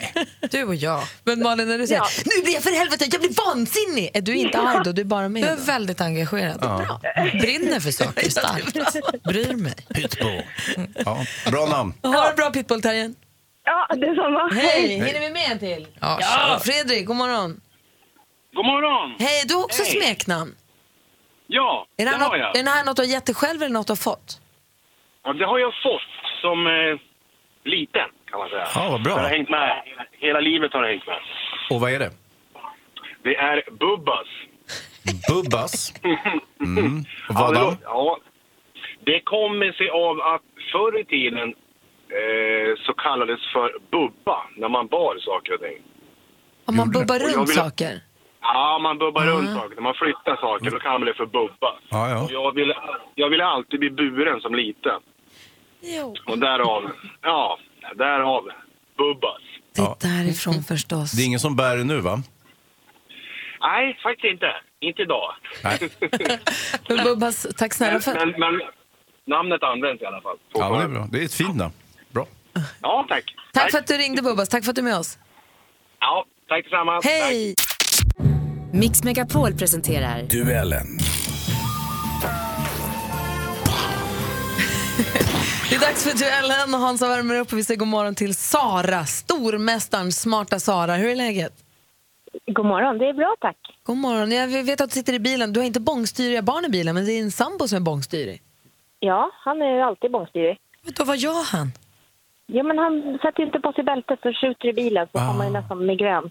[0.51, 1.03] Du och jag.
[1.25, 2.09] Men Malin, när du säger Ja.
[2.37, 4.11] nu blir jag för helvete, jag blir vansinnig.
[4.15, 4.93] Är du inte arg då?
[4.93, 5.43] Du är bara med?
[5.43, 5.63] Du är då?
[5.63, 6.61] väldigt engagerad.
[6.61, 7.01] Bra.
[7.41, 9.23] Brinner för saker starkt.
[9.23, 9.75] Bryr mig.
[9.95, 10.43] Pitbull.
[11.05, 11.95] Ja, bra namn.
[12.03, 13.15] Ha det bra Pitbullterriern.
[13.65, 14.51] Ja, detsamma.
[14.55, 14.89] Hej!
[14.89, 15.87] Hinner vi med en till?
[16.01, 17.61] Ja, Ja, Fredrik, god morgon.
[18.55, 19.17] God morgon!
[19.19, 19.93] Hej, du har också Hej.
[19.93, 20.55] smeknamn.
[21.53, 22.57] Ja, Är det, det här har något, jag.
[22.59, 24.41] är det här något du har gett dig själv eller något du har fått?
[25.25, 26.11] Ja, det har jag fått
[26.41, 26.97] som eh,
[27.65, 28.67] liten, kan man säga.
[28.75, 29.15] Ja, vad bra.
[29.15, 29.83] Det har hängt med.
[30.13, 31.19] Hela livet har det hängt med.
[31.71, 32.11] Och vad är det?
[33.23, 34.27] Det är Bubbas.
[35.29, 35.93] Bubbas.
[36.61, 36.99] Mm.
[37.29, 38.19] Och Ja, lå- ja,
[39.05, 41.49] det kommer sig av att förr i tiden
[42.19, 45.83] eh, så kallades för bubba när man bar saker och ting.
[46.65, 48.01] Om man bubbar runt vill- saker?
[48.41, 49.75] Ja, man bubbar runt saker.
[49.75, 51.71] När man flyttar saker, då kallar man det för bubba.
[51.89, 52.23] Ja, ja.
[52.25, 52.75] Och jag ville,
[53.15, 55.01] jag ville alltid bli buren som liten.
[55.81, 56.15] Jo.
[56.27, 56.91] Och därav,
[57.23, 57.59] ja,
[57.95, 58.51] därav
[58.97, 59.43] Bubbas.
[59.75, 61.13] Det är därifrån förstås.
[61.13, 62.23] Det är ingen som bär det nu, va?
[63.61, 64.47] Nej, faktiskt inte.
[64.81, 65.35] Inte idag.
[65.65, 65.79] Nej.
[66.89, 68.15] Men Bubbas, tack snälla för...
[68.15, 68.61] men, men
[69.25, 70.37] namnet används i alla fall.
[70.53, 71.09] Ja, men det är bra.
[71.13, 71.75] Det är ett fint namn.
[72.09, 72.27] Bra.
[72.83, 73.35] Ja, tack.
[73.53, 75.19] Tack för att du ringde Bubbas, tack för att du är med oss.
[76.01, 77.01] Ja, tack detsamma.
[77.01, 77.70] Tack.
[78.73, 80.87] Mix Megapol presenterar Duellen.
[85.69, 88.35] Det är dags för duellen och Hansa värmer upp och vi säger god morgon till
[88.35, 90.95] Sara, stormästaren, smarta Sara.
[90.95, 91.53] Hur är läget?
[92.47, 93.57] God morgon, det är bra tack.
[93.83, 94.33] God morgon.
[94.33, 95.53] Jag vet att du sitter i bilen.
[95.53, 98.43] Du har inte bångstyriga barn i bilen, men det är en sambo som är bångstyrig.
[99.01, 100.59] Ja, han är ju alltid bångstyrig.
[100.97, 101.73] Då, vad gör han?
[102.47, 105.47] Ja, men han sätter inte på sig bältet så skjuter i bilen så får man
[105.47, 106.31] ju nästan migrän.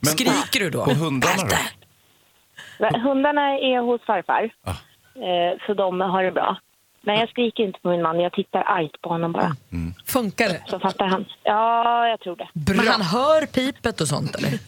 [0.00, 0.80] Men, Skriker du då?
[0.80, 2.98] Och hundarna då?
[2.98, 4.70] Hundarna är hos farfar, Ah.
[4.70, 6.56] eh, så de har det bra.
[7.02, 9.56] Men jag skriker inte på min man, jag tittar argt på honom bara.
[10.06, 10.62] Funkar det?
[10.68, 11.24] Så fattar han.
[11.42, 12.48] Ja, jag tror det.
[12.74, 14.58] Men han hör pipet och sånt eller?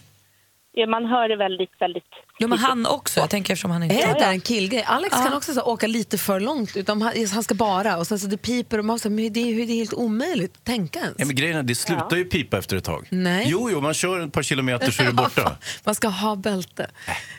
[0.75, 2.03] Ja, man hör det väldigt, väldigt...
[2.39, 3.95] Jo men han också, jag tänker eftersom han inte...
[3.95, 4.83] Är det inte en killgrej?
[4.87, 6.77] Alex kan också så, här, åka lite för långt.
[6.77, 9.33] Utan han, han ska bara och sen så det piper och man så, här, men
[9.33, 11.15] det, är, det är helt omöjligt att tänka ens.
[11.17, 13.07] Ja, men grejen är, det slutar ju pipa efter ett tag.
[13.09, 13.45] Nej.
[13.49, 15.55] Jo, jo, man kör ett par kilometer så är det borta.
[15.83, 16.87] Man ska ha bälte.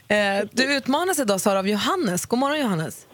[0.09, 0.17] Eh,
[0.53, 2.27] du utmanas idag Sara av Johannes.
[2.27, 3.07] God morgon Johannes.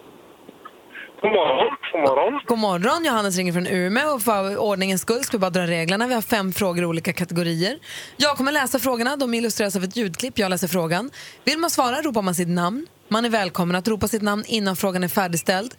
[1.23, 1.77] God morgon.
[1.93, 2.41] God morgon.
[2.47, 6.07] God morgon, Johannes ringer från Umeå och för ordningens skull ska vi bara dra reglerna.
[6.07, 7.79] Vi har fem frågor i olika kategorier.
[8.17, 10.39] Jag kommer läsa frågorna, de illustreras av ett ljudklipp.
[10.39, 11.11] Jag läser frågan.
[11.45, 12.87] Vill man svara ropar man sitt namn.
[13.09, 15.75] Man är välkommen att ropa sitt namn innan frågan är färdigställd.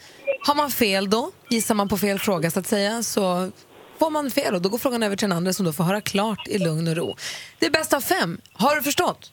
[0.48, 3.52] Har man fel då, gissar man på fel fråga så att säga, så
[4.00, 6.02] får man fel och då går frågan över till den andra som då får höra
[6.02, 7.16] klart i lugn och ro.
[7.60, 8.42] Det är bäst av fem.
[8.54, 9.32] Har du förstått?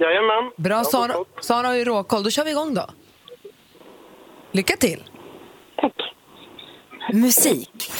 [0.00, 0.52] Jajamän.
[0.56, 1.14] Bra, Sara.
[1.40, 2.22] Sara har ju råkoll.
[2.22, 2.90] Då kör vi igång då.
[4.52, 5.04] Lycka till!
[5.80, 5.92] Tack.
[7.12, 7.90] Musik.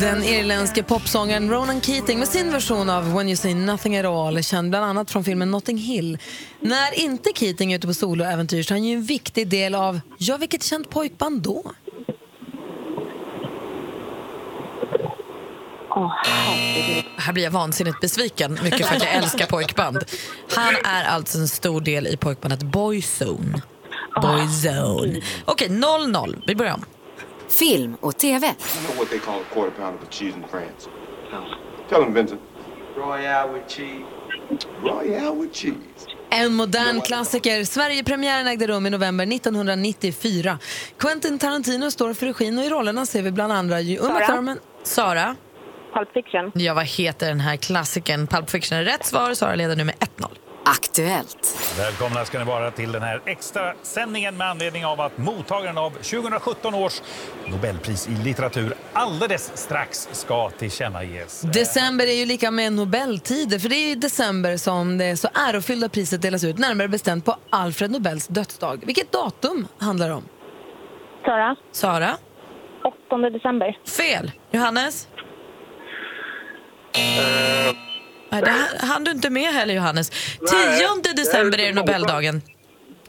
[0.00, 4.42] Den irländske popsångaren Ronan Keating med sin version av When You Say Nothing At All,
[4.42, 6.18] känd bland annat från filmen Notting Hill.
[6.60, 10.00] När inte Keating är ute på soloäventyr så är han ju en viktig del av,
[10.18, 11.72] ja vilket känt pojkband då?
[17.16, 20.04] Här blir jag vansinnigt besviken, mycket för att jag älskar pojkband.
[20.50, 23.62] Han är alltså en stor del i pojkbandet Boyzone.
[24.22, 25.20] Boyzone.
[25.44, 26.42] Okej, 0-0.
[26.46, 26.84] Vi börjar om.
[27.48, 28.46] Film och TV.
[28.46, 28.54] You
[28.86, 30.88] know what they call a quarter pounder with cheese in France?
[31.88, 32.40] Tell him, Vincent.
[32.96, 34.04] Royale with cheese.
[34.82, 35.76] Royale with cheese.
[36.30, 37.64] En modern klassiker.
[37.64, 40.58] Sverigepremiären ägde rum i november 1994.
[40.98, 44.26] Quentin Tarantino står för regin och i rollerna ser vi bland andra Uma Sara?
[44.26, 44.58] Thurman.
[44.82, 45.36] Sara?
[45.94, 46.52] Pulp Fiction.
[46.54, 48.26] Ja, vad heter den här klassikern?
[48.26, 49.34] Pulp Fiction är rätt svar.
[49.34, 50.26] Sara leder nu med 1-0.
[50.64, 51.74] Aktuellt.
[51.78, 55.90] Välkomna ska ni vara till den här extra sändningen med anledning av att mottagaren av
[55.90, 57.02] 2017 års
[57.46, 61.40] Nobelpris i litteratur alldeles strax ska tillkännages.
[61.40, 65.88] December är ju lika med Nobeltider, för det är i december som det så ärofyllda
[65.88, 68.82] priset delas ut, närmare bestämt på Alfred Nobels dödsdag.
[68.86, 70.24] Vilket datum handlar det om?
[71.24, 71.56] Sara.
[71.72, 72.16] Sara?
[73.08, 73.78] 8 december.
[73.96, 74.32] Fel.
[74.50, 75.08] Johannes?
[76.94, 80.10] Nej, det här- hann du inte med heller, Johannes.
[81.00, 82.42] 10 december är det Nobeldagen.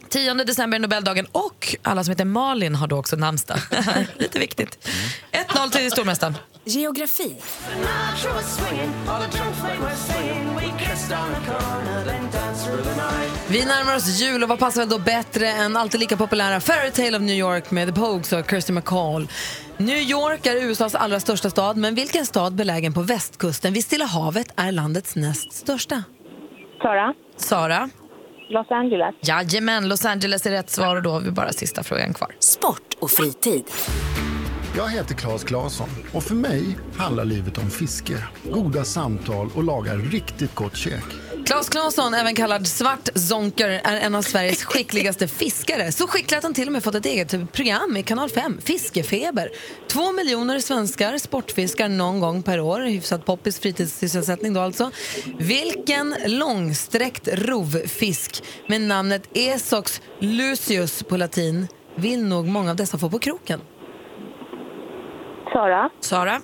[0.09, 3.57] 10 december är Nobeldagen och alla som heter Malin har då också namnsdag.
[4.17, 4.89] Lite viktigt.
[5.49, 6.37] 1-0 till stormästaren.
[6.65, 7.35] Geografi.
[13.47, 16.91] Vi närmar oss jul och vad passar väl då bättre än alltid lika populära Fairy
[16.91, 19.27] Tale of New York med The Pogues och Kirsty McCall.
[19.77, 24.05] New York är USAs allra största stad, men vilken stad belägen på västkusten vid Stilla
[24.05, 26.03] havet är landets näst största?
[26.81, 27.13] Sara.
[27.37, 27.89] Sara?
[28.49, 29.15] Los Angeles.
[29.21, 32.35] Jajamän, Los Angeles är rätt svar och då har vi bara sista frågan kvar.
[32.39, 33.63] Sport och fritid.
[34.77, 39.93] Jag heter Claes Claesson och för mig handlar livet om fiske, goda samtal och laga
[39.95, 41.03] riktigt gott käk.
[41.45, 45.91] Claes Claesson, även kallad Svart Zonker, är en av Sveriges skickligaste fiskare.
[45.91, 49.49] Så skicklig att han till och med fått ett eget program i Kanal 5, Fiskefeber.
[49.87, 54.91] Två miljoner svenskar sportfiskar någon gång per år, hyfsat poppis fritidssysselsättning då alltså.
[55.39, 63.09] Vilken långsträckt rovfisk med namnet Esox lucius på latin vill nog många av dessa få
[63.09, 63.59] på kroken?
[65.53, 65.89] Sara.
[65.99, 66.41] Sara?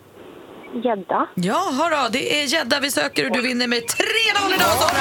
[0.73, 1.27] Gädda.
[1.36, 3.84] Jaha då, det är gädda vi söker och du vinner med 3-0
[4.55, 4.97] idag Sara!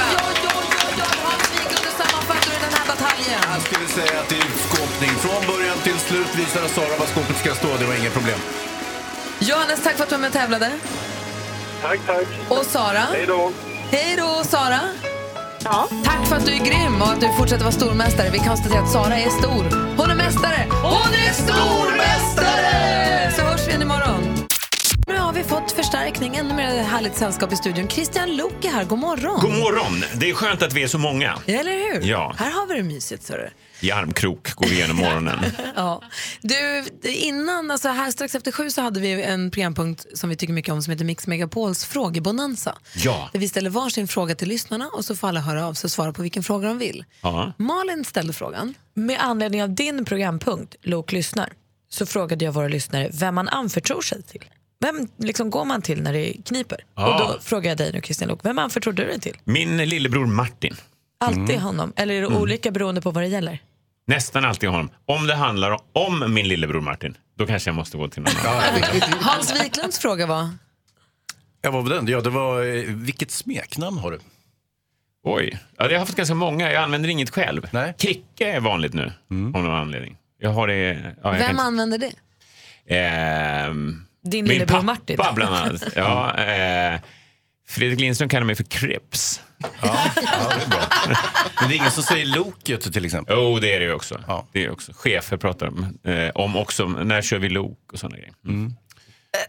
[3.53, 5.11] Jag skulle säga att det är utskåpning.
[5.11, 7.69] Från början till slut visade Sara var skåpet ska stå.
[7.79, 8.39] Det var inget problem.
[9.39, 10.71] Johannes, tack för att du var med och tävlade.
[11.83, 12.27] Tack, tack.
[12.49, 12.99] Och Sara?
[13.13, 13.53] Hej då.
[13.91, 14.81] Hej då, Sara.
[16.05, 18.31] Tack för att du är grym och att du fortsätter vara stormästare.
[18.31, 19.65] Vi konstaterar att Sara är stor.
[19.97, 20.67] Hon är mästare.
[20.83, 23.33] Hon är stormästare!
[23.37, 24.28] Så hörs vi igen imorgon.
[25.39, 27.89] Vi fått förstärkning, ännu mer härligt sällskap i studion.
[27.89, 28.85] Christian Luuk är här.
[28.85, 29.41] God morgon.
[29.41, 30.05] God morgon!
[30.21, 31.39] Det är skönt att vi är så många.
[31.47, 32.09] Eller hur?
[32.09, 32.35] Ja.
[32.39, 33.23] Här har vi det mysigt.
[33.23, 33.51] Så du.
[33.81, 35.39] I armkrok går vi igenom morgonen.
[35.77, 36.03] Ja.
[36.41, 40.53] Du, innan, alltså här strax efter sju så hade vi en programpunkt som vi tycker
[40.53, 42.79] mycket om som heter Mix Megapols frågebonanza.
[42.97, 43.29] Ja.
[43.33, 45.93] Där vi ställer varsin fråga till lyssnarna och så får alla höra av sig och
[45.93, 47.05] svara på vilken fråga de vill.
[47.23, 47.53] Ja.
[47.59, 48.75] Malin ställde frågan.
[48.95, 51.53] Med anledning av din programpunkt, Lok lyssnar,
[51.91, 54.45] så frågade jag våra lyssnare vem man anförtror sig till.
[54.81, 56.85] Vem liksom går man till när det kniper?
[56.95, 57.15] Ja.
[57.15, 59.37] Och då frågar jag dig nu Christian Lok, vem anförtror du dig till?
[59.45, 60.77] Min lillebror Martin.
[61.21, 61.61] Alltid Mm.
[61.61, 61.93] honom?
[61.97, 62.39] Eller är det Mm.
[62.39, 63.59] olika beroende på vad det gäller?
[64.07, 64.91] Nästan alltid honom.
[65.07, 68.63] Om det handlar om min lillebror Martin, då kanske jag måste gå till någon annan.
[69.21, 70.49] Hans Wiklunds fråga var?
[71.63, 72.07] Ja, vad var den?
[72.07, 74.19] Ja, det var, eh, vilket smeknamn har du?
[75.25, 75.59] Oj.
[75.77, 76.73] Ja, jag har haft ganska många.
[76.73, 77.69] Jag använder inget själv.
[77.73, 77.95] Nej.
[77.99, 79.55] Kricke är vanligt nu, Mm.
[79.55, 80.17] av någon anledning.
[80.41, 81.15] Jag har det...
[81.23, 82.13] Ja, jag Vem kan använder det?
[82.97, 85.17] Ehm, Din min lillebror pappa Martin.
[85.35, 85.83] bland annat.
[85.97, 87.01] Ja, eh,
[87.69, 89.41] Fredrik Lindström kallar mig för Krips.
[91.61, 93.37] Men det är ingen som säger loket till exempel?
[93.39, 94.45] Jo, det är det ju också.
[94.53, 94.93] Det är också.
[94.95, 98.33] Chefer pratar om, eh, om också, när kör vi lok och sådana grejer.
[98.43, 98.77] Men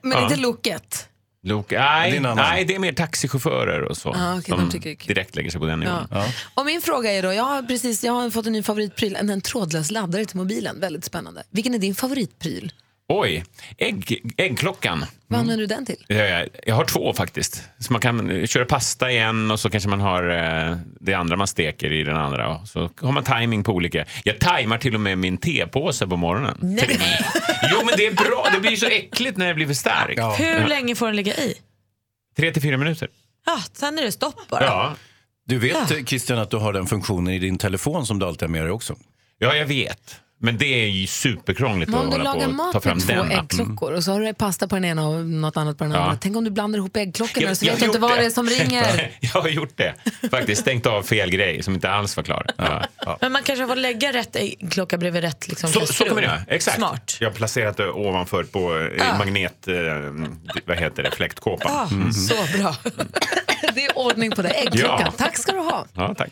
[0.03, 0.23] Ja.
[0.23, 1.05] inte loket?
[1.43, 2.37] Lok, Det är nej, annan.
[2.37, 4.09] nej, det är mer taxichaufförer och så.
[4.09, 6.07] Ah, okej, de tycker det är direkt lägger sig på den nivån.
[6.11, 6.25] Ja.
[6.53, 9.29] Och min fråga är då, jag har precis jag har fått en ny favoritpryl, en,
[9.29, 10.79] en trådlös laddare till mobilen.
[10.79, 11.43] Väldigt spännande.
[11.49, 12.71] Vilken är din favoritpryl?
[13.11, 13.43] Oj,
[13.77, 15.05] ägg, äggklockan.
[15.27, 16.05] Vad använder du den till?
[16.07, 17.63] Jag, jag har två faktiskt.
[17.79, 21.35] Så man kan köra pasta i en och så kanske man har eh, det andra
[21.35, 22.47] man steker i den andra.
[22.57, 24.05] Och Så har man timing på olika.
[24.23, 26.57] Jag tajmar till och med min tepåse på morgonen.
[26.61, 26.99] Nej.
[27.71, 30.39] Jo men det är bra, det blir så äckligt när det blir för starkt.
[30.39, 31.53] Hur länge får den ligga i?
[32.37, 33.07] Tre till fyra minuter.
[33.45, 34.63] Ja, sen är det stopp bara.
[34.63, 34.95] Ja.
[35.45, 38.41] Du vet eh, Christian att du har den funktionen i din telefon som du alltid
[38.41, 38.95] har med dig också?
[39.37, 40.19] Ja, jag vet.
[40.41, 42.83] Men det är ju superkrångligt Men att om du hålla på lagar och ta mat
[42.83, 43.31] fram med två den.
[43.31, 45.99] Äggklockor och så har du pasta på den ena och något annat på den Ja.
[45.99, 46.17] andra.
[46.21, 48.19] Tänk om du blandar ihop äggklockorna Jag- så jag vet har du inte gjort vad
[48.19, 49.11] det är som ringer.
[49.19, 49.93] Jag har gjort det.
[50.31, 52.45] Faktiskt stängt av fel grej som inte alls var klar.
[52.57, 52.83] Ja.
[53.05, 53.17] Ja.
[53.21, 56.09] Men man kanske får lägga rätt äggklocka bredvid rätt liksom, Så, så kastrull.
[56.09, 56.41] kommer jag göra.
[56.47, 56.77] Exakt.
[56.77, 57.17] Smart.
[57.19, 59.67] Jag har placerat det ovanför på eh, magnet...
[59.67, 59.75] Eh,
[60.65, 61.11] vad heter det?
[61.11, 61.71] Fläktkåpan.
[61.71, 62.13] Ah, Mm.
[62.13, 62.75] Så bra.
[63.73, 64.49] det är ordning på det.
[64.49, 65.01] Äggklockan.
[65.05, 65.11] Ja.
[65.17, 65.85] Tack ska du ha.
[65.93, 66.29] Ja, tack.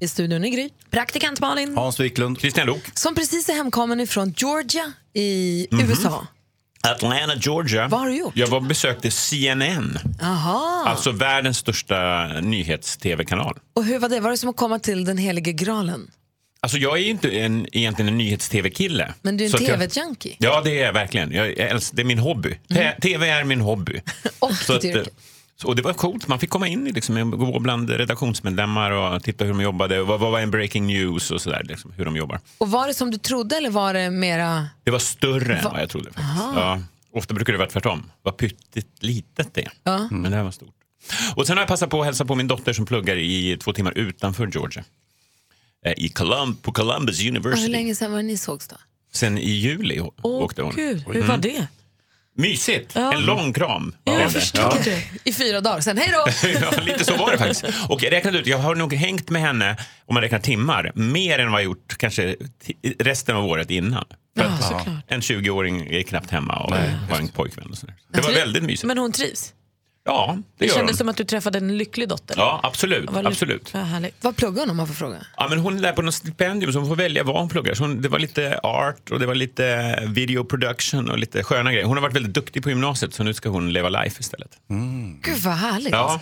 [0.00, 0.68] I studion är Gry.
[0.90, 1.76] Praktikant Malin.
[1.76, 2.40] Hans Wiklund.
[2.40, 2.82] Christian Lok.
[2.94, 5.90] Som precis är hemkommen ifrån Georgia i Mhm.
[5.90, 6.26] USA.
[6.82, 7.88] Atlanta, Georgia.
[7.88, 8.36] Vad har du gjort?
[8.36, 9.98] Jag var besökte CNN.
[10.22, 10.84] Aha.
[10.86, 13.58] Alltså världens största nyhets-tv-kanal.
[13.74, 14.20] Och hur var det?
[14.20, 16.10] Var det som att komma till den helige graalen?
[16.60, 19.14] Alltså jag är ju inte en, egentligen en nyhets-tv-kille.
[19.22, 20.36] Men du är en tv-junkie.
[20.38, 21.32] Ja, det är jag verkligen.
[21.32, 22.58] Jag, jag älskar, det är min hobby.
[22.68, 24.00] Te- TV är min hobby.
[24.38, 25.10] Och så ditt yrke.
[25.56, 26.28] Så, och det var coolt.
[26.28, 30.02] Man fick komma in i liksom, gå bland redaktionsmedlemmar och titta hur de jobbade.
[30.02, 31.62] Vad, vad var en breaking news och sådär.
[31.64, 32.40] Liksom, hur de jobbar.
[32.58, 34.66] Och var det som du trodde eller var det mera...
[34.84, 36.04] Det var större än Va- vad jag trodde.
[36.12, 36.28] Faktiskt.
[36.56, 36.80] Ja,
[37.12, 38.10] ofta brukar det vara tvärtom.
[38.22, 39.72] Vad pyttigt litet det är.
[39.82, 40.08] Ja.
[40.10, 40.74] Men det här var stort.
[41.34, 43.72] Och sen har jag passat på att hälsa på min dotter som pluggar i två
[43.72, 44.84] timmar utanför Georgia.
[45.86, 47.68] Eh, I Colum- på Columbus Och hur University.
[47.72, 48.76] länge sedan var det ni sågs då?
[49.12, 50.72] Sen i juli åkte hon.
[50.76, 51.28] gud, hur Mm.
[51.28, 51.66] var det?
[52.36, 52.92] Mysigt!
[52.94, 53.12] Ja.
[53.14, 53.94] En lång kram.
[54.04, 54.76] Ja, jag förstår Ja.
[54.84, 55.02] det.
[55.30, 56.48] I fyra dagar, sen hej då!
[56.60, 57.64] ja, lite så var det faktiskt.
[57.88, 61.38] Och jag räknade ut, jag har nog hängt med henne, om man räknar timmar, mer
[61.38, 62.36] än vad jag gjort kanske
[62.98, 64.04] resten av året innan.
[64.38, 66.72] Ja, en 20-åring är knappt hemma och
[67.10, 67.66] har en pojkvän.
[67.70, 67.94] Och sådär.
[68.12, 68.84] Det var väldigt mysigt.
[68.84, 69.52] Men hon trivs?
[70.06, 70.96] Ja, det Det kändes hon.
[70.96, 72.34] som att du träffade en lycklig dotter.
[72.38, 73.10] Ja, absolut.
[73.10, 73.70] Vad ly- absolut.
[73.74, 74.14] Ja, härligt.
[74.20, 75.16] Vad pluggar hon om man får fråga?
[75.36, 77.74] Ja, men hon är där på något stipendium så hon får välja vad hon pluggar.
[77.74, 81.72] Så hon, det var lite art och det var lite video production och lite sköna
[81.72, 81.84] grejer.
[81.86, 84.50] Hon har varit väldigt duktig på gymnasiet så nu ska hon leva life istället.
[85.22, 85.92] Gud vad härligt.
[85.92, 86.20] Ja.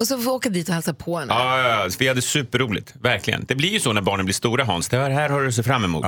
[0.00, 1.32] Och så får vi åka dit och hälsa på henne.
[1.34, 2.94] Ja, ja, ja, vi hade superroligt.
[3.00, 3.44] Verkligen.
[3.48, 4.88] Det blir ju så när barnen blir stora, Hans.
[4.88, 6.04] Det här, här har du att se fram emot.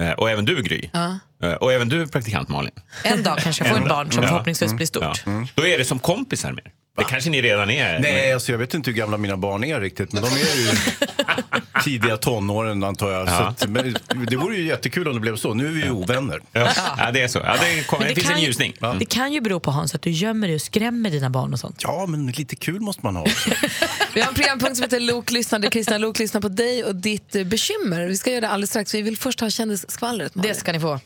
[0.00, 0.88] Eh, Och även du, Gry.
[0.92, 1.18] Ja.
[1.42, 2.72] Eh, Och även du, praktikant Malin.
[3.04, 4.28] En dag kanske jag får En ett barn som Ja.
[4.28, 5.22] förhoppningsvis blir stort.
[5.26, 5.46] Ja.
[5.54, 6.64] Då är det som kompisar med.
[6.98, 7.98] Det kanske ni redan är.
[7.98, 10.68] Nej, alltså jag vet inte hur gamla mina barn är riktigt, men de är ju
[11.84, 13.28] tidiga tonåren antar jag.
[13.28, 13.46] Så Ja.
[13.48, 13.96] att, men
[14.30, 15.54] det vore ju jättekul om det blev så.
[15.54, 16.40] Nu är vi ju ovänner.
[16.52, 17.38] Ja, ja det är så.
[17.38, 18.74] Ja, det, kom, det, det finns kan en ju- ljusning.
[18.98, 21.58] Det kan ju bero på Hans att du gömmer dig och skrämmer dina barn och
[21.60, 21.80] sånt.
[21.82, 23.26] Ja, men lite kul måste man ha.
[24.14, 26.94] Vi har en programpunkt som heter Lok lyssnar, där Christian Lok lyssnar på dig och
[26.96, 28.06] ditt bekymmer.
[28.06, 28.94] Vi ska göra det alldeles strax.
[28.94, 30.32] Vi vill först ha kändisskvallret.
[30.34, 31.00] Det ska ni få.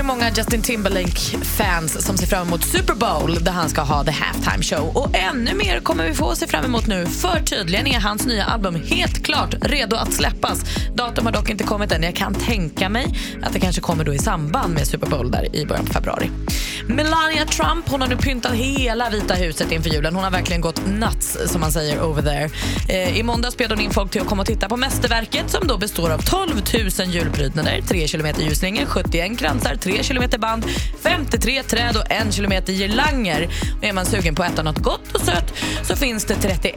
[0.00, 4.10] Ju många Justin Timberlake-fans som ser fram emot Super Bowl där han ska ha the
[4.10, 4.96] halftime show.
[4.96, 8.44] Och ännu mer kommer vi få se fram emot nu för tydligen är hans nya
[8.44, 10.64] album helt klart redo att släppas.
[10.94, 12.02] Datum har dock inte kommit än.
[12.02, 15.56] Jag kan tänka mig att det kanske kommer då i samband med Super Bowl där
[15.56, 16.30] i början på februari.
[16.86, 20.14] Melania Trump hon har nu pyntat hela Vita huset inför julen.
[20.14, 22.50] Hon har verkligen gått nuts som man säger over there.
[22.88, 25.66] Eh, I måndags bjöd hon in folk till att komma och titta på mästerverket som
[25.66, 26.50] då består av 12
[26.98, 30.66] 000 julprydnader, 3 kilometer ljusslingor, 71 kransar, 3 kilometer band,
[31.02, 33.48] 53 träd och 1 kilometer girlanger.
[33.78, 36.76] Och är man sugen på att äta något gott och sött så finns det 31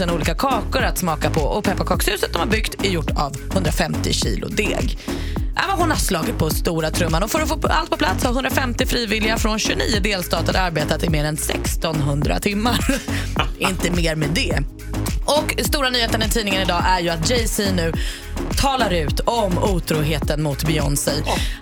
[0.00, 4.12] 000 olika kakor att smaka på och pepparkakshuset de har byggt är gjort av 150
[4.12, 4.98] kilo deg.
[5.06, 8.24] Äh, Även hon har slagit på stora trumman och för att få allt på plats
[8.24, 13.00] har 150 frivilliga från 29 delstater arbetat i mer än 1600 timmar.
[13.58, 14.62] Inte mer med det.
[15.24, 17.92] Och stora nyheten i tidningen idag är ju att Jay-Z nu
[18.56, 21.10] talar ut om otroheten mot Beyoncé.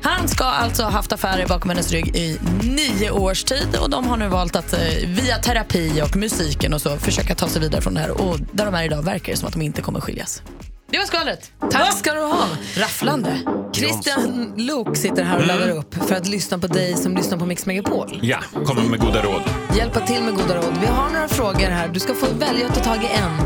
[0.02, 4.06] Han ska alltså ha haft affärer bakom hennes rygg i nio års tid och de
[4.08, 7.82] har nu valt att eh, via terapi och musiken och så försöka ta sig vidare
[7.82, 10.00] från det här och där de är idag verkar det som att de inte kommer
[10.00, 10.42] skiljas.
[10.90, 11.50] Det var skvallret.
[11.72, 12.44] Tack ska du ha.
[12.76, 13.40] Rafflande.
[13.74, 15.58] Christian Lok sitter här och Mm.
[15.58, 18.18] laddar upp för att lyssna på dig som lyssnar på Mix Megapol.
[18.22, 19.42] Ja, kommer med goda råd.
[19.76, 20.78] Hjälpa till med goda råd.
[20.80, 21.88] Vi har några frågor här.
[21.88, 23.36] Du ska få välja att ta tag i en.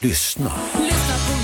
[0.00, 0.52] Lyssna.
[0.78, 1.39] Lyssna.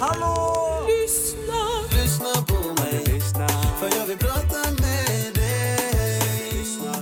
[0.00, 0.86] Hallå!
[0.88, 2.02] Lyssna.
[2.02, 3.04] Lyssna på mig.
[3.14, 3.48] Lyssna.
[3.48, 6.52] För jag vill prata med dig.
[6.52, 6.94] Lyssna.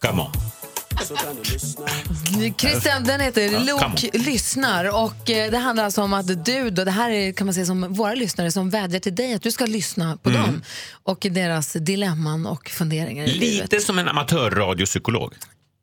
[0.00, 0.32] Come on.
[1.08, 1.86] Du lyssna.
[2.58, 6.84] Christian, den heter come Lok lyssnar och eh, det handlar alltså om att du, då,
[6.84, 9.50] det här är kan man säga som våra lyssnare som vädjar till dig att du
[9.52, 10.42] ska lyssna på Mm.
[10.42, 10.62] dem
[11.02, 13.72] och deras dilemman och funderingar i livet.
[13.72, 15.34] Lite som en amatörradiopsykolog.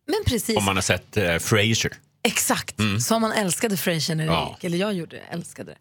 [0.08, 1.94] Men precis, Om man har sett eh, Frasier.
[2.28, 3.00] Exakt Mm.
[3.00, 4.56] som man älskade Frasier när det Ja.
[4.56, 5.76] gick, eller jag gjorde det, älskade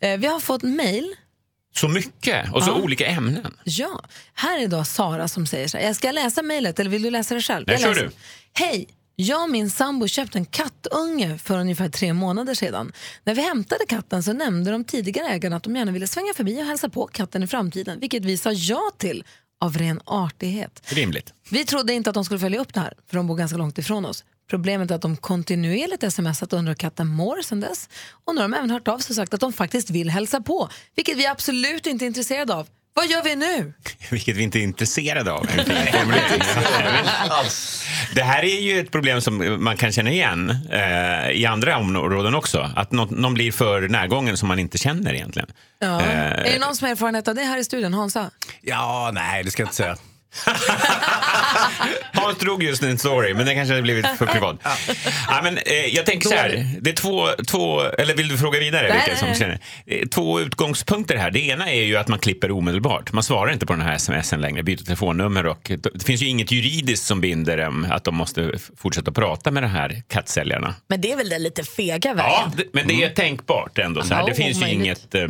[0.00, 0.08] det.
[0.12, 1.14] Eh, vi har fått mail
[1.76, 2.74] Så mycket och så Ja.
[2.82, 3.56] olika ämnen.
[3.64, 4.02] Ja,
[4.34, 5.84] här är då Sara som säger så här.
[5.86, 7.64] Jag ska läsa mejlet eller vill du läsa det själv?
[7.66, 8.10] Nej, jag kör du.
[8.52, 8.88] Hej!
[9.16, 12.92] Jag och min sambo köpte en kattunge för ungefär tre månader sedan.
[13.24, 16.60] När vi hämtade katten så nämnde de tidigare ägarna att de gärna ville svänga förbi
[16.62, 19.24] och hälsa på katten i framtiden, vilket vi sa ja till
[19.60, 20.82] av ren artighet.
[20.86, 21.32] Rimligt.
[21.50, 23.78] Vi trodde inte att de skulle följa upp det här, för de bor ganska långt
[23.78, 24.24] ifrån oss.
[24.50, 27.88] Problemet är att de kontinuerligt smsat och undrar hur katten mår sen dess.
[28.24, 30.40] Och nu har de även hört av sig och sagt att de faktiskt vill hälsa
[30.40, 32.66] på, vilket vi absolut inte är intresserade av.
[32.96, 33.72] Vad gör vi nu?
[34.10, 35.46] Vilket vi inte är intresserade av.
[38.14, 42.34] Det här är ju ett problem som man kan känna igen eh, i andra områden
[42.34, 42.70] också.
[42.76, 45.48] Att någon, någon blir för närgången som man inte känner egentligen.
[45.78, 46.00] Ja.
[46.00, 47.94] Eh, Är det någon som har erfarenhet av det här i studion?
[47.94, 48.30] Hansa?
[48.60, 49.96] Ja, nej, det ska jag inte säga.
[52.12, 54.56] Hans drog just en story, men den kanske hade blivit för privat.
[55.28, 58.58] Ja, men, eh, jag tänker så här, det är två, två, eller vill du fråga
[58.58, 58.88] vidare?
[58.88, 59.58] Nej, vilka som nej, känner?
[59.86, 61.30] Eh, Två utgångspunkter här.
[61.30, 63.12] Det ena är ju att man klipper omedelbart.
[63.12, 66.52] Man svarar inte på den här smsen längre, byter telefonnummer och det finns ju inget
[66.52, 70.74] juridiskt som binder dem att de måste fortsätta prata med de här kattsäljarna.
[70.88, 72.30] Men det är väl den lite fega vägen?
[72.32, 74.02] Ja, det, men det är tänkbart ändå.
[74.02, 74.20] Så här.
[74.20, 75.14] Ja, Det finns ju inget...
[75.14, 75.28] eh,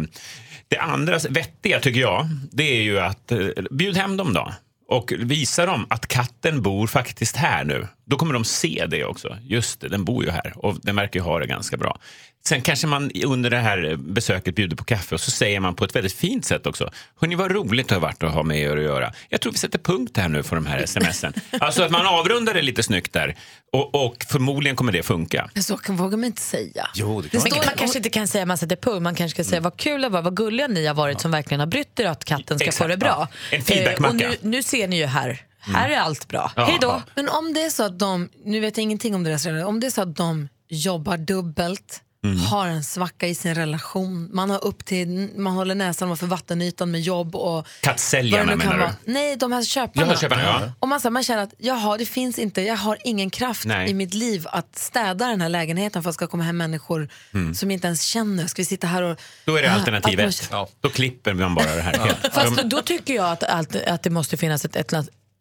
[0.68, 3.38] Det andra vettiga tycker jag, det är ju att eh,
[3.70, 4.52] bjud hem dem då.
[4.88, 7.88] Och visa dem att katten bor faktiskt här nu.
[8.04, 9.36] Då kommer de se det också.
[9.42, 11.98] Just det, den bor ju här och den verkar ju ha det ganska bra.
[12.46, 15.84] Sen kanske man under det här besöket bjuder på kaffe och så säger man på
[15.84, 16.90] ett väldigt fint sätt också.
[17.20, 19.12] Hörni, vad roligt det har varit att ha med er att göra.
[19.28, 21.32] Jag tror vi sätter punkt här nu för de här smsen.
[21.60, 23.36] Alltså att man avrundar det lite snyggt där.
[23.72, 25.50] Och, och förmodligen kommer det funka.
[25.54, 26.88] Men så kan vågar man inte säga.
[26.94, 29.50] Jo, det Men man kanske inte kan säga att man sätter punkt, man kanske ska
[29.50, 32.06] säga vad kul det var, vad gulliga ni har varit som verkligen har brytt er
[32.06, 33.28] att katten ska få Exakt, det bra.
[33.50, 33.56] ja.
[33.56, 34.24] En feedbackmacka.
[34.24, 36.52] Eh, och nu, nu ser ni ju här, här är allt bra.
[36.56, 36.64] Ja.
[36.64, 37.02] Hej då.
[37.14, 39.80] Men om det är så att de, nu vet jag ingenting om deras relation, om
[39.80, 42.38] det är så att de jobbar dubbelt, Mm.
[42.40, 46.90] har en svacka i sin relation, man har upp till, man håller näsan ovanför vattenytan
[46.90, 48.94] med jobb och Kattsäljarna menar vara.
[49.04, 49.12] du?
[49.12, 50.06] Nej, de här köparna.
[50.06, 50.72] Jaha, köparna, ja.
[50.80, 53.64] Och man, så här, man känner att jaha, det finns inte, jag har ingen kraft
[53.64, 53.90] Nej.
[53.90, 57.08] i mitt liv att städa den här lägenheten för att det ska komma hem människor
[57.34, 57.54] Mm.
[57.54, 58.46] som jag inte ens känner.
[58.46, 59.20] Ska vi sitta här och...
[59.44, 60.50] Då är det Ah, alternativ ett.
[60.80, 62.30] Då klipper man bara det här.
[62.32, 64.92] Fast då tycker jag att, allt, att det måste finnas ett, ett,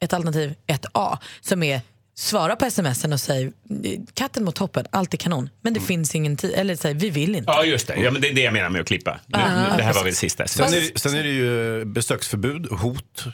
[0.03, 1.81] ett alternativ 1A som är
[2.15, 3.51] svara på smsen och säg
[4.13, 5.49] katten mår toppen, allt är kanon.
[5.61, 7.51] Men det finns ingen tid, eller säg vi vill inte.
[7.51, 7.95] Ja, just det.
[7.95, 9.19] Ja, men det är det jag menar med att klippa.
[9.27, 10.47] Nu, Ah, det här var väl sista.
[10.47, 13.25] Sen är, sen är det ju eh, besöksförbud, hot.
[13.25, 13.33] Och,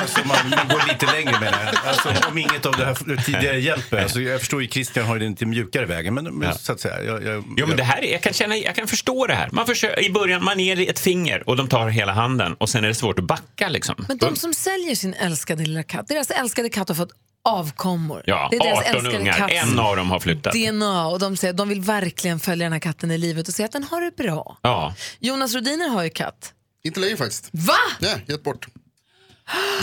[0.00, 1.78] alltså man, man går lite längre med det.
[1.88, 4.02] Alltså, om inget av det här tidigare hjälper.
[4.02, 6.14] Alltså, jag förstår ju Christian har ju den lite mjukare vägen.
[6.14, 6.54] Men, men Ja.
[6.54, 8.86] så att säga, jag, jag, Jo, men det här är, jag, kan känna, jag kan
[8.86, 9.48] förstå det här.
[9.52, 12.84] Man försöker, I början man ger ett finger och de tar hela handen och sen
[12.84, 13.68] är det svårt att backa.
[13.68, 14.04] Liksom.
[14.08, 17.10] Men de som säljer sin älskade lilla katt, deras älskade katt har fått
[17.44, 18.22] avkommor.
[18.26, 19.32] Ja, det är deras 18 älskade ungar.
[19.32, 20.52] katts En av dem har flyttat.
[20.52, 23.64] DNA och de säger de vill verkligen följa den här katten i livet och se
[23.64, 24.58] att den har det bra.
[24.62, 24.94] Ja.
[25.18, 26.52] Jonas Rodiner har ju katt.
[26.84, 27.48] Inte längre faktiskt.
[27.52, 27.74] Va?
[28.00, 28.66] Nej, gett bort.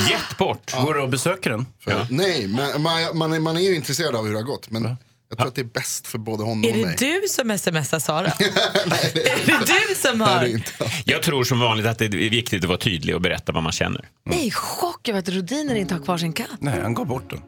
[0.09, 0.71] Gett bort?
[0.71, 1.65] Går du och besöker den?
[1.79, 4.69] För, Nej, men man, man, är, man är ju intresserad av hur det har gått.
[4.69, 4.97] Men
[5.30, 6.95] jag tror att det är bäst för både honom Är och det mig.
[6.99, 8.28] du som smsar Sara?
[8.39, 10.45] är det du som Nej, det är har...
[10.45, 10.71] inte.
[11.05, 13.71] Jag tror som vanligt att det är viktigt att vara tydlig och berätta vad man
[13.71, 14.09] känner.
[14.26, 16.47] Nej, chock över att Rodiner inte har kvar sin katt.
[16.59, 17.39] Nej, han gav bort den.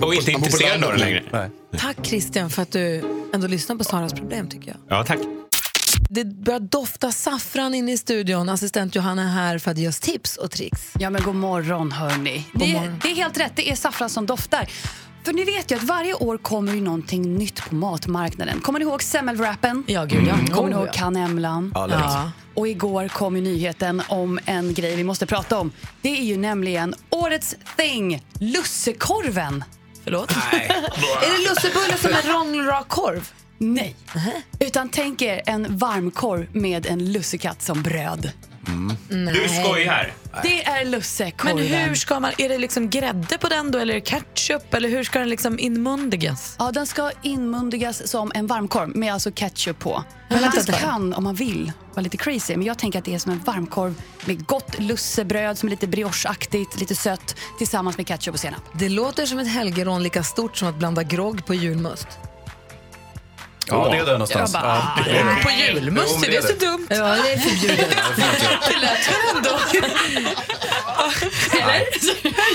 [0.00, 1.50] Och, och inte Han bor på intresserad av det landet längre.
[1.78, 3.04] Tack Christian för att du
[3.34, 4.76] ändå lyssnar på Saras problem tycker jag.
[4.98, 5.18] Ja, tack.
[6.10, 8.48] Det börjar dofta saffran inne i studion.
[8.48, 10.92] Assistent Johanna är här för att ge oss tips och tricks.
[10.98, 12.44] Ja, men god morgon, hörni.
[12.52, 13.00] God Det, morgon.
[13.02, 14.68] det är helt rätt, det är saffran som doftar.
[15.24, 18.60] För ni vet ju att varje år kommer ju någonting nytt på matmarknaden.
[18.60, 19.84] Kommer ni ihåg semmelwrappen?
[19.86, 20.54] Ja, gud ja.
[20.54, 20.92] Kommer ni Oh, ihåg ja.
[20.92, 21.72] kanämlan?
[21.74, 21.88] Ja.
[21.90, 22.30] Ja.
[22.54, 25.72] Och igår kom ju nyheten om en grej vi måste prata om.
[26.02, 29.64] Det är ju nämligen årets thing, lussekorven.
[30.04, 30.30] Förlåt?
[30.52, 33.30] Är det lussebulle som är rångrak korv?
[33.58, 33.96] Nej.
[34.58, 38.30] Utan tänk er en varmkorv med en lussekatt som bröd.
[39.08, 40.12] Du skojar.
[40.42, 41.58] Det är Men lussekorven.
[41.58, 44.88] hur ska man, är det liksom grädde på den då eller är det ketchup eller
[44.88, 46.56] hur ska den liksom inmundigas?
[46.58, 50.04] Ja, den ska inmundigas som en varmkorv med alltså ketchup på.
[50.28, 52.56] Men Man kan, om man vill, vara lite crazy.
[52.56, 55.86] Men jag tänker att det är som en varmkorv med gott lussebröd som är lite
[55.86, 58.62] briocheaktigt, lite sött tillsammans med ketchup och senap.
[58.72, 62.08] Det låter som ett helgerån lika stort som att blanda grogg på julmust.
[63.66, 64.52] Ja, det är där någonstans.
[64.54, 65.42] Jag bara, Ja, det är det.
[65.42, 66.66] På julmust, det är det så det.
[66.66, 66.86] dumt?
[66.90, 67.96] Ja, det är förbjudet.
[68.68, 69.58] Det lät väl ändå...
[71.62, 71.82] Eller?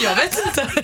[0.03, 0.83] Jag vet inte.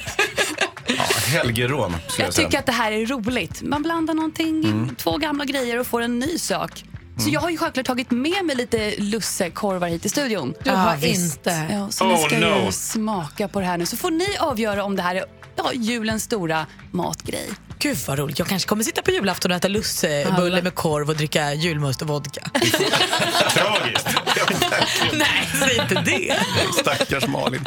[0.88, 3.62] Ja, helgerån, jag Jag tycker att det här är roligt.
[3.62, 4.96] Man blandar någonting, Mm.
[4.96, 6.84] två gamla grejer och får en ny sak.
[7.18, 10.54] Så jag har ju självklart tagit med mig lite lussekorvar hit till studion.
[10.64, 11.68] Du har inte.
[11.72, 12.66] Ja, så ni Oh, ska no.
[12.66, 13.86] ju smaka på det här nu.
[13.86, 17.50] Så får ni avgöra om det här är ja, julens stora matgrej.
[17.80, 18.40] Gud vad roligt.
[18.40, 22.08] Jag kanske kommer sitta på julafton och äta lussebulle med korv och dricka julmust och
[22.08, 22.50] vodka.
[23.50, 24.08] Tragiskt.
[25.14, 26.40] Nej, säg inte det.
[26.80, 27.66] Stackars Malin.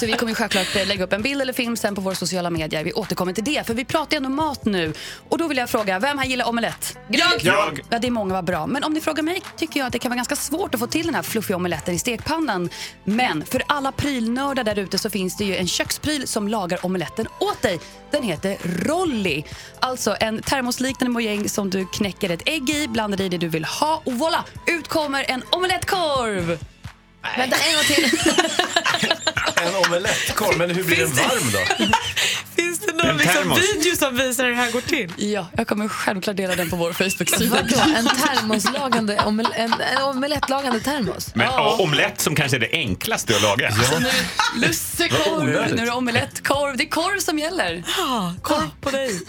[0.00, 2.50] Så vi kommer ju självklart lägga upp en bild eller film sen på våra sociala
[2.50, 2.84] medier.
[2.84, 4.92] Vi återkommer till det, för vi pratar ju ändå mat nu.
[5.28, 6.98] Och då vill jag fråga, vem här gillar omelett?
[7.08, 7.32] Jag!
[7.40, 7.80] Jag.
[7.90, 8.66] Ja, det är många, vad bra.
[8.66, 10.86] Men om ni frågar mig tycker jag att det kan vara ganska svårt att få
[10.86, 12.70] till den här fluffiga omeletten i stekpannan.
[13.04, 17.26] Men för alla prylnördar där ute så finns det ju en kökspryl som lagar omeletten
[17.38, 17.80] åt dig.
[18.10, 19.44] Den heter Rolli
[19.80, 23.64] Alltså en termosliknande mojäng som du knäcker ett ägg i, blandar i det du vill
[23.64, 24.44] ha och voilà!
[24.66, 26.58] Ut kommer en omelettkorv!
[27.36, 28.18] Vänta, en gång till.
[29.56, 31.84] En omelettkorv, men hur blir den varm då?
[33.02, 35.12] Det någon liksom video som visar hur det här går till?
[35.16, 37.58] Ja, jag kommer självklart dela den på vår Facebook-sida.
[37.96, 41.34] En termoslagande, omel, en, en omelettslagande termos?
[41.34, 41.76] Men ja.
[41.80, 43.74] omelett som kanske är det enklaste att laga.
[44.00, 46.76] Nu lussekorv, nu är det omelettkorv.
[46.76, 47.84] Det är korv som gäller.
[47.98, 49.20] Ja, korv på dig.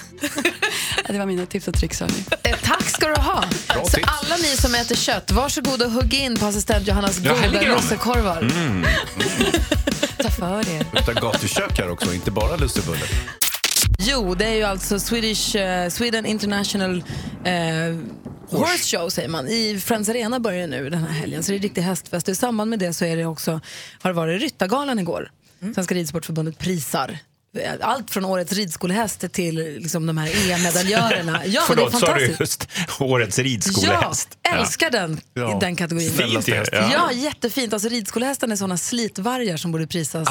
[1.07, 1.99] det var mina tips och tricks.
[1.99, 2.25] hörni.
[2.43, 3.43] Eh, tack ska du ha.
[3.67, 7.61] Så alla ni som äter kött, varsågod och hugg in på assistent Johannas Ja, goda
[7.61, 8.41] lussekorvar.
[8.41, 8.85] Mm.
[10.17, 10.85] Ta för er.
[10.93, 13.07] Luktar gatukök här också, inte bara lussebullar.
[13.97, 17.03] Jo, det är ju alltså Swedish, eh, Sweden International
[17.45, 17.97] eh,
[18.49, 19.47] Horse Show säger man.
[19.47, 22.27] I Friends Arena börjar nu den här helgen, så det är riktig hästfest.
[22.27, 23.61] Och I samband med det så är det också,
[23.99, 25.31] har det varit Ryttargalan igår.
[25.75, 27.17] Svenska Ridsportförbundet prisar
[27.81, 31.41] allt från årets ridskolehäst till liksom, de här EM-medaljörerna.
[31.45, 32.39] Ja, men det är Förlåt, sa du fantastiskt.
[32.39, 32.67] just
[33.01, 34.37] årets ridskolehäst?
[34.41, 35.57] Ja, älskar den Ja.
[35.61, 36.11] den kategorin.
[36.11, 36.63] Fint ja.
[36.71, 37.11] ja.
[37.11, 37.73] jättefint.
[37.73, 40.27] Alltså, ridskolehästar är såna slitvargar som borde prisas.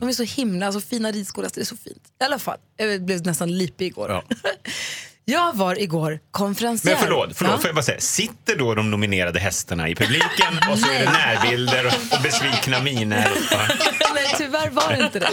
[0.00, 2.02] De är så himla, alltså, fina ridskolehästar, det är så fint.
[2.20, 4.22] I alla fall, jag blev nästan lipig igår.
[5.32, 6.94] jag var igår konferencier.
[6.94, 7.58] Men förlåt, förlåt Ja.
[7.58, 8.00] får jag bara säga.
[8.00, 13.30] Sitter då de nominerade hästarna i publiken och så är det närbilder och, besvikna miner?
[13.50, 13.60] Ja.
[14.14, 15.30] Nej, tyvärr var det inte det.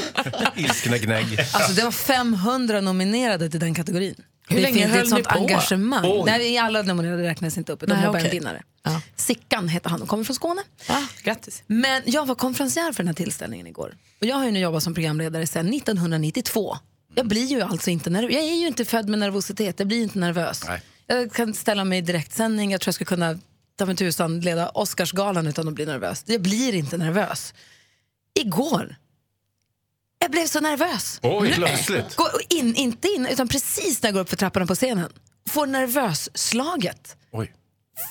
[0.55, 1.39] Ilskna gnägg.
[1.39, 4.15] Alltså, det var 500 nominerade till den kategorin.
[4.47, 5.39] Hur det länge finns höll ett sånt ni på?
[5.39, 6.01] engagemang.
[6.05, 6.23] Oj.
[6.25, 8.61] Nej, alla nominerade räknas inte upp, de har bara en vinnare.
[9.15, 10.61] Sickan heter han och kommer från Skåne.
[11.23, 11.63] grattis.
[11.67, 13.93] Men jag var konferencier för den här tillställningen igår.
[14.21, 16.77] Och jag har ju nu jobbat som programledare sedan 1992.
[17.15, 18.33] Jag blir ju alltså inte nervös.
[18.33, 20.63] Jag är ju inte född med nervositet, jag blir inte nervös.
[21.07, 23.39] Jag kan ställa mig i direktsändning, jag tror jag skulle kunna
[23.75, 26.23] ta mig tusan leda Oscarsgalan utan att bli nervös.
[26.27, 27.53] Jag blir inte nervös.
[28.39, 28.95] Igår,
[30.19, 31.19] jag blev så nervös.
[31.23, 31.53] Oj, Nej.
[31.53, 32.17] plötsligt.
[32.49, 35.09] In, inte in, utan precis när jag går upp för trapporna på scenen.
[35.49, 37.17] Får nervös-slaget.
[37.31, 37.53] Oj.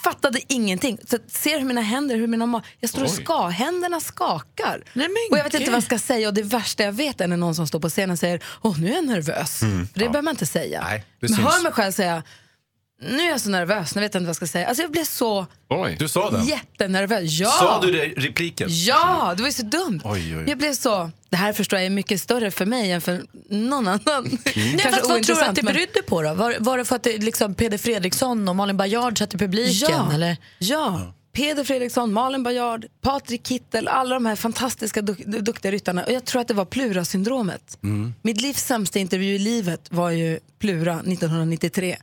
[0.05, 0.99] Fattade ingenting.
[1.09, 4.82] Så ser hur mina händer, hur mina Jag står och ska, händerna skakar.
[5.30, 7.37] och jag vet inte vad jag ska säga och det värsta jag vet är när
[7.37, 9.62] någon som står på scenen säger Åh, nu är jag nervös.
[9.62, 10.11] Mm, det ja.
[10.11, 10.82] behöver man inte säga.
[10.85, 11.41] Nej, Men syns.
[11.41, 12.22] hör mig själv säga
[13.05, 14.68] nu är jag så nervös, nu vet jag inte vad jag ska säga.
[14.68, 15.96] Alltså jag blev så Oj.
[15.98, 16.42] Du sa det?
[16.44, 17.30] jättenervös.
[17.40, 17.50] Ja!
[17.50, 18.68] Sa du det i repliken?
[18.70, 20.00] Ja, det var ju så dumt.
[20.05, 20.44] Oj, oj.
[20.48, 23.88] Jag blev så, det här förstår jag är mycket större för mig än för någon
[23.88, 24.00] annan.
[24.07, 26.34] Nej, Kanske fast vad tror du att det men- berodde på då?
[26.34, 29.88] Var, var det för att det, liksom, Peder Fredriksson och Malin Baryard satt i publiken?
[29.90, 30.36] Ja, Eller?
[30.59, 31.14] ja.
[31.32, 36.05] Peder Fredriksson, Malin Baryard, Patrik Kittel, alla de här fantastiska duk duktiga ryttarna.
[36.05, 37.78] Och jag tror att det var Plura-syndromet.
[38.22, 41.96] Mitt livs sämsta intervju i livet var ju Plura 1993.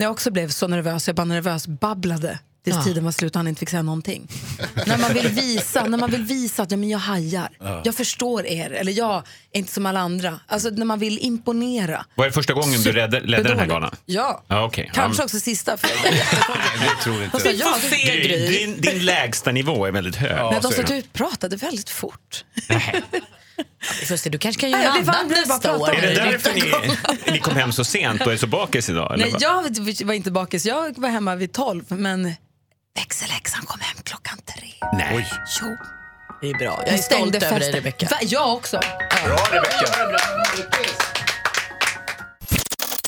[0.00, 2.82] När jag också blev så nervös, jag bara nervös babblade tills Ja.
[2.84, 4.28] tiden var slut och han inte fick säga någonting.
[4.86, 7.82] när, man vill visa, när man vill visa att ja, men jag hajar, Ja.
[7.84, 9.14] jag förstår er, eller jag
[9.52, 10.40] är inte som alla andra.
[10.46, 12.04] Alltså när man vill imponera.
[12.14, 13.94] Var det första gången du ledde, ledde den här galan?
[14.06, 14.90] Ja, Ja, okej.
[14.94, 15.76] kanske Ja, också sista.
[15.76, 15.88] För
[16.80, 20.52] det tror inte Alltså, ja, det- din, din, lägsta nivå är väldigt hög.
[20.52, 22.44] Men de som ut pratade väldigt fort.
[24.10, 25.94] Just det, du kanske kan Nej, göra blir annat nästa år.
[25.94, 29.14] Är det därför ni, ni kom hem så sent och är så bakis idag?
[29.14, 30.66] Eller Nej, jag var inte bakis.
[30.66, 32.32] Jag var hemma vid tolv, men
[32.96, 34.88] växelhäxan kom hem klockan tre.
[34.92, 35.26] Nej.
[35.62, 35.76] Jo.
[36.40, 36.82] Det är bra.
[36.86, 38.08] Jag är stolt över dig, festen.
[38.10, 38.16] Va?
[38.22, 38.80] Jag också.
[39.24, 39.86] Bra, Rebecca.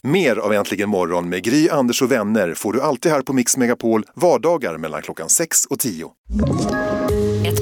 [0.02, 3.56] Mer av Äntligen morgon med Gry, Anders och vänner får du alltid här på Mix
[3.56, 6.10] Megapol vardagar mellan klockan 6 och 10.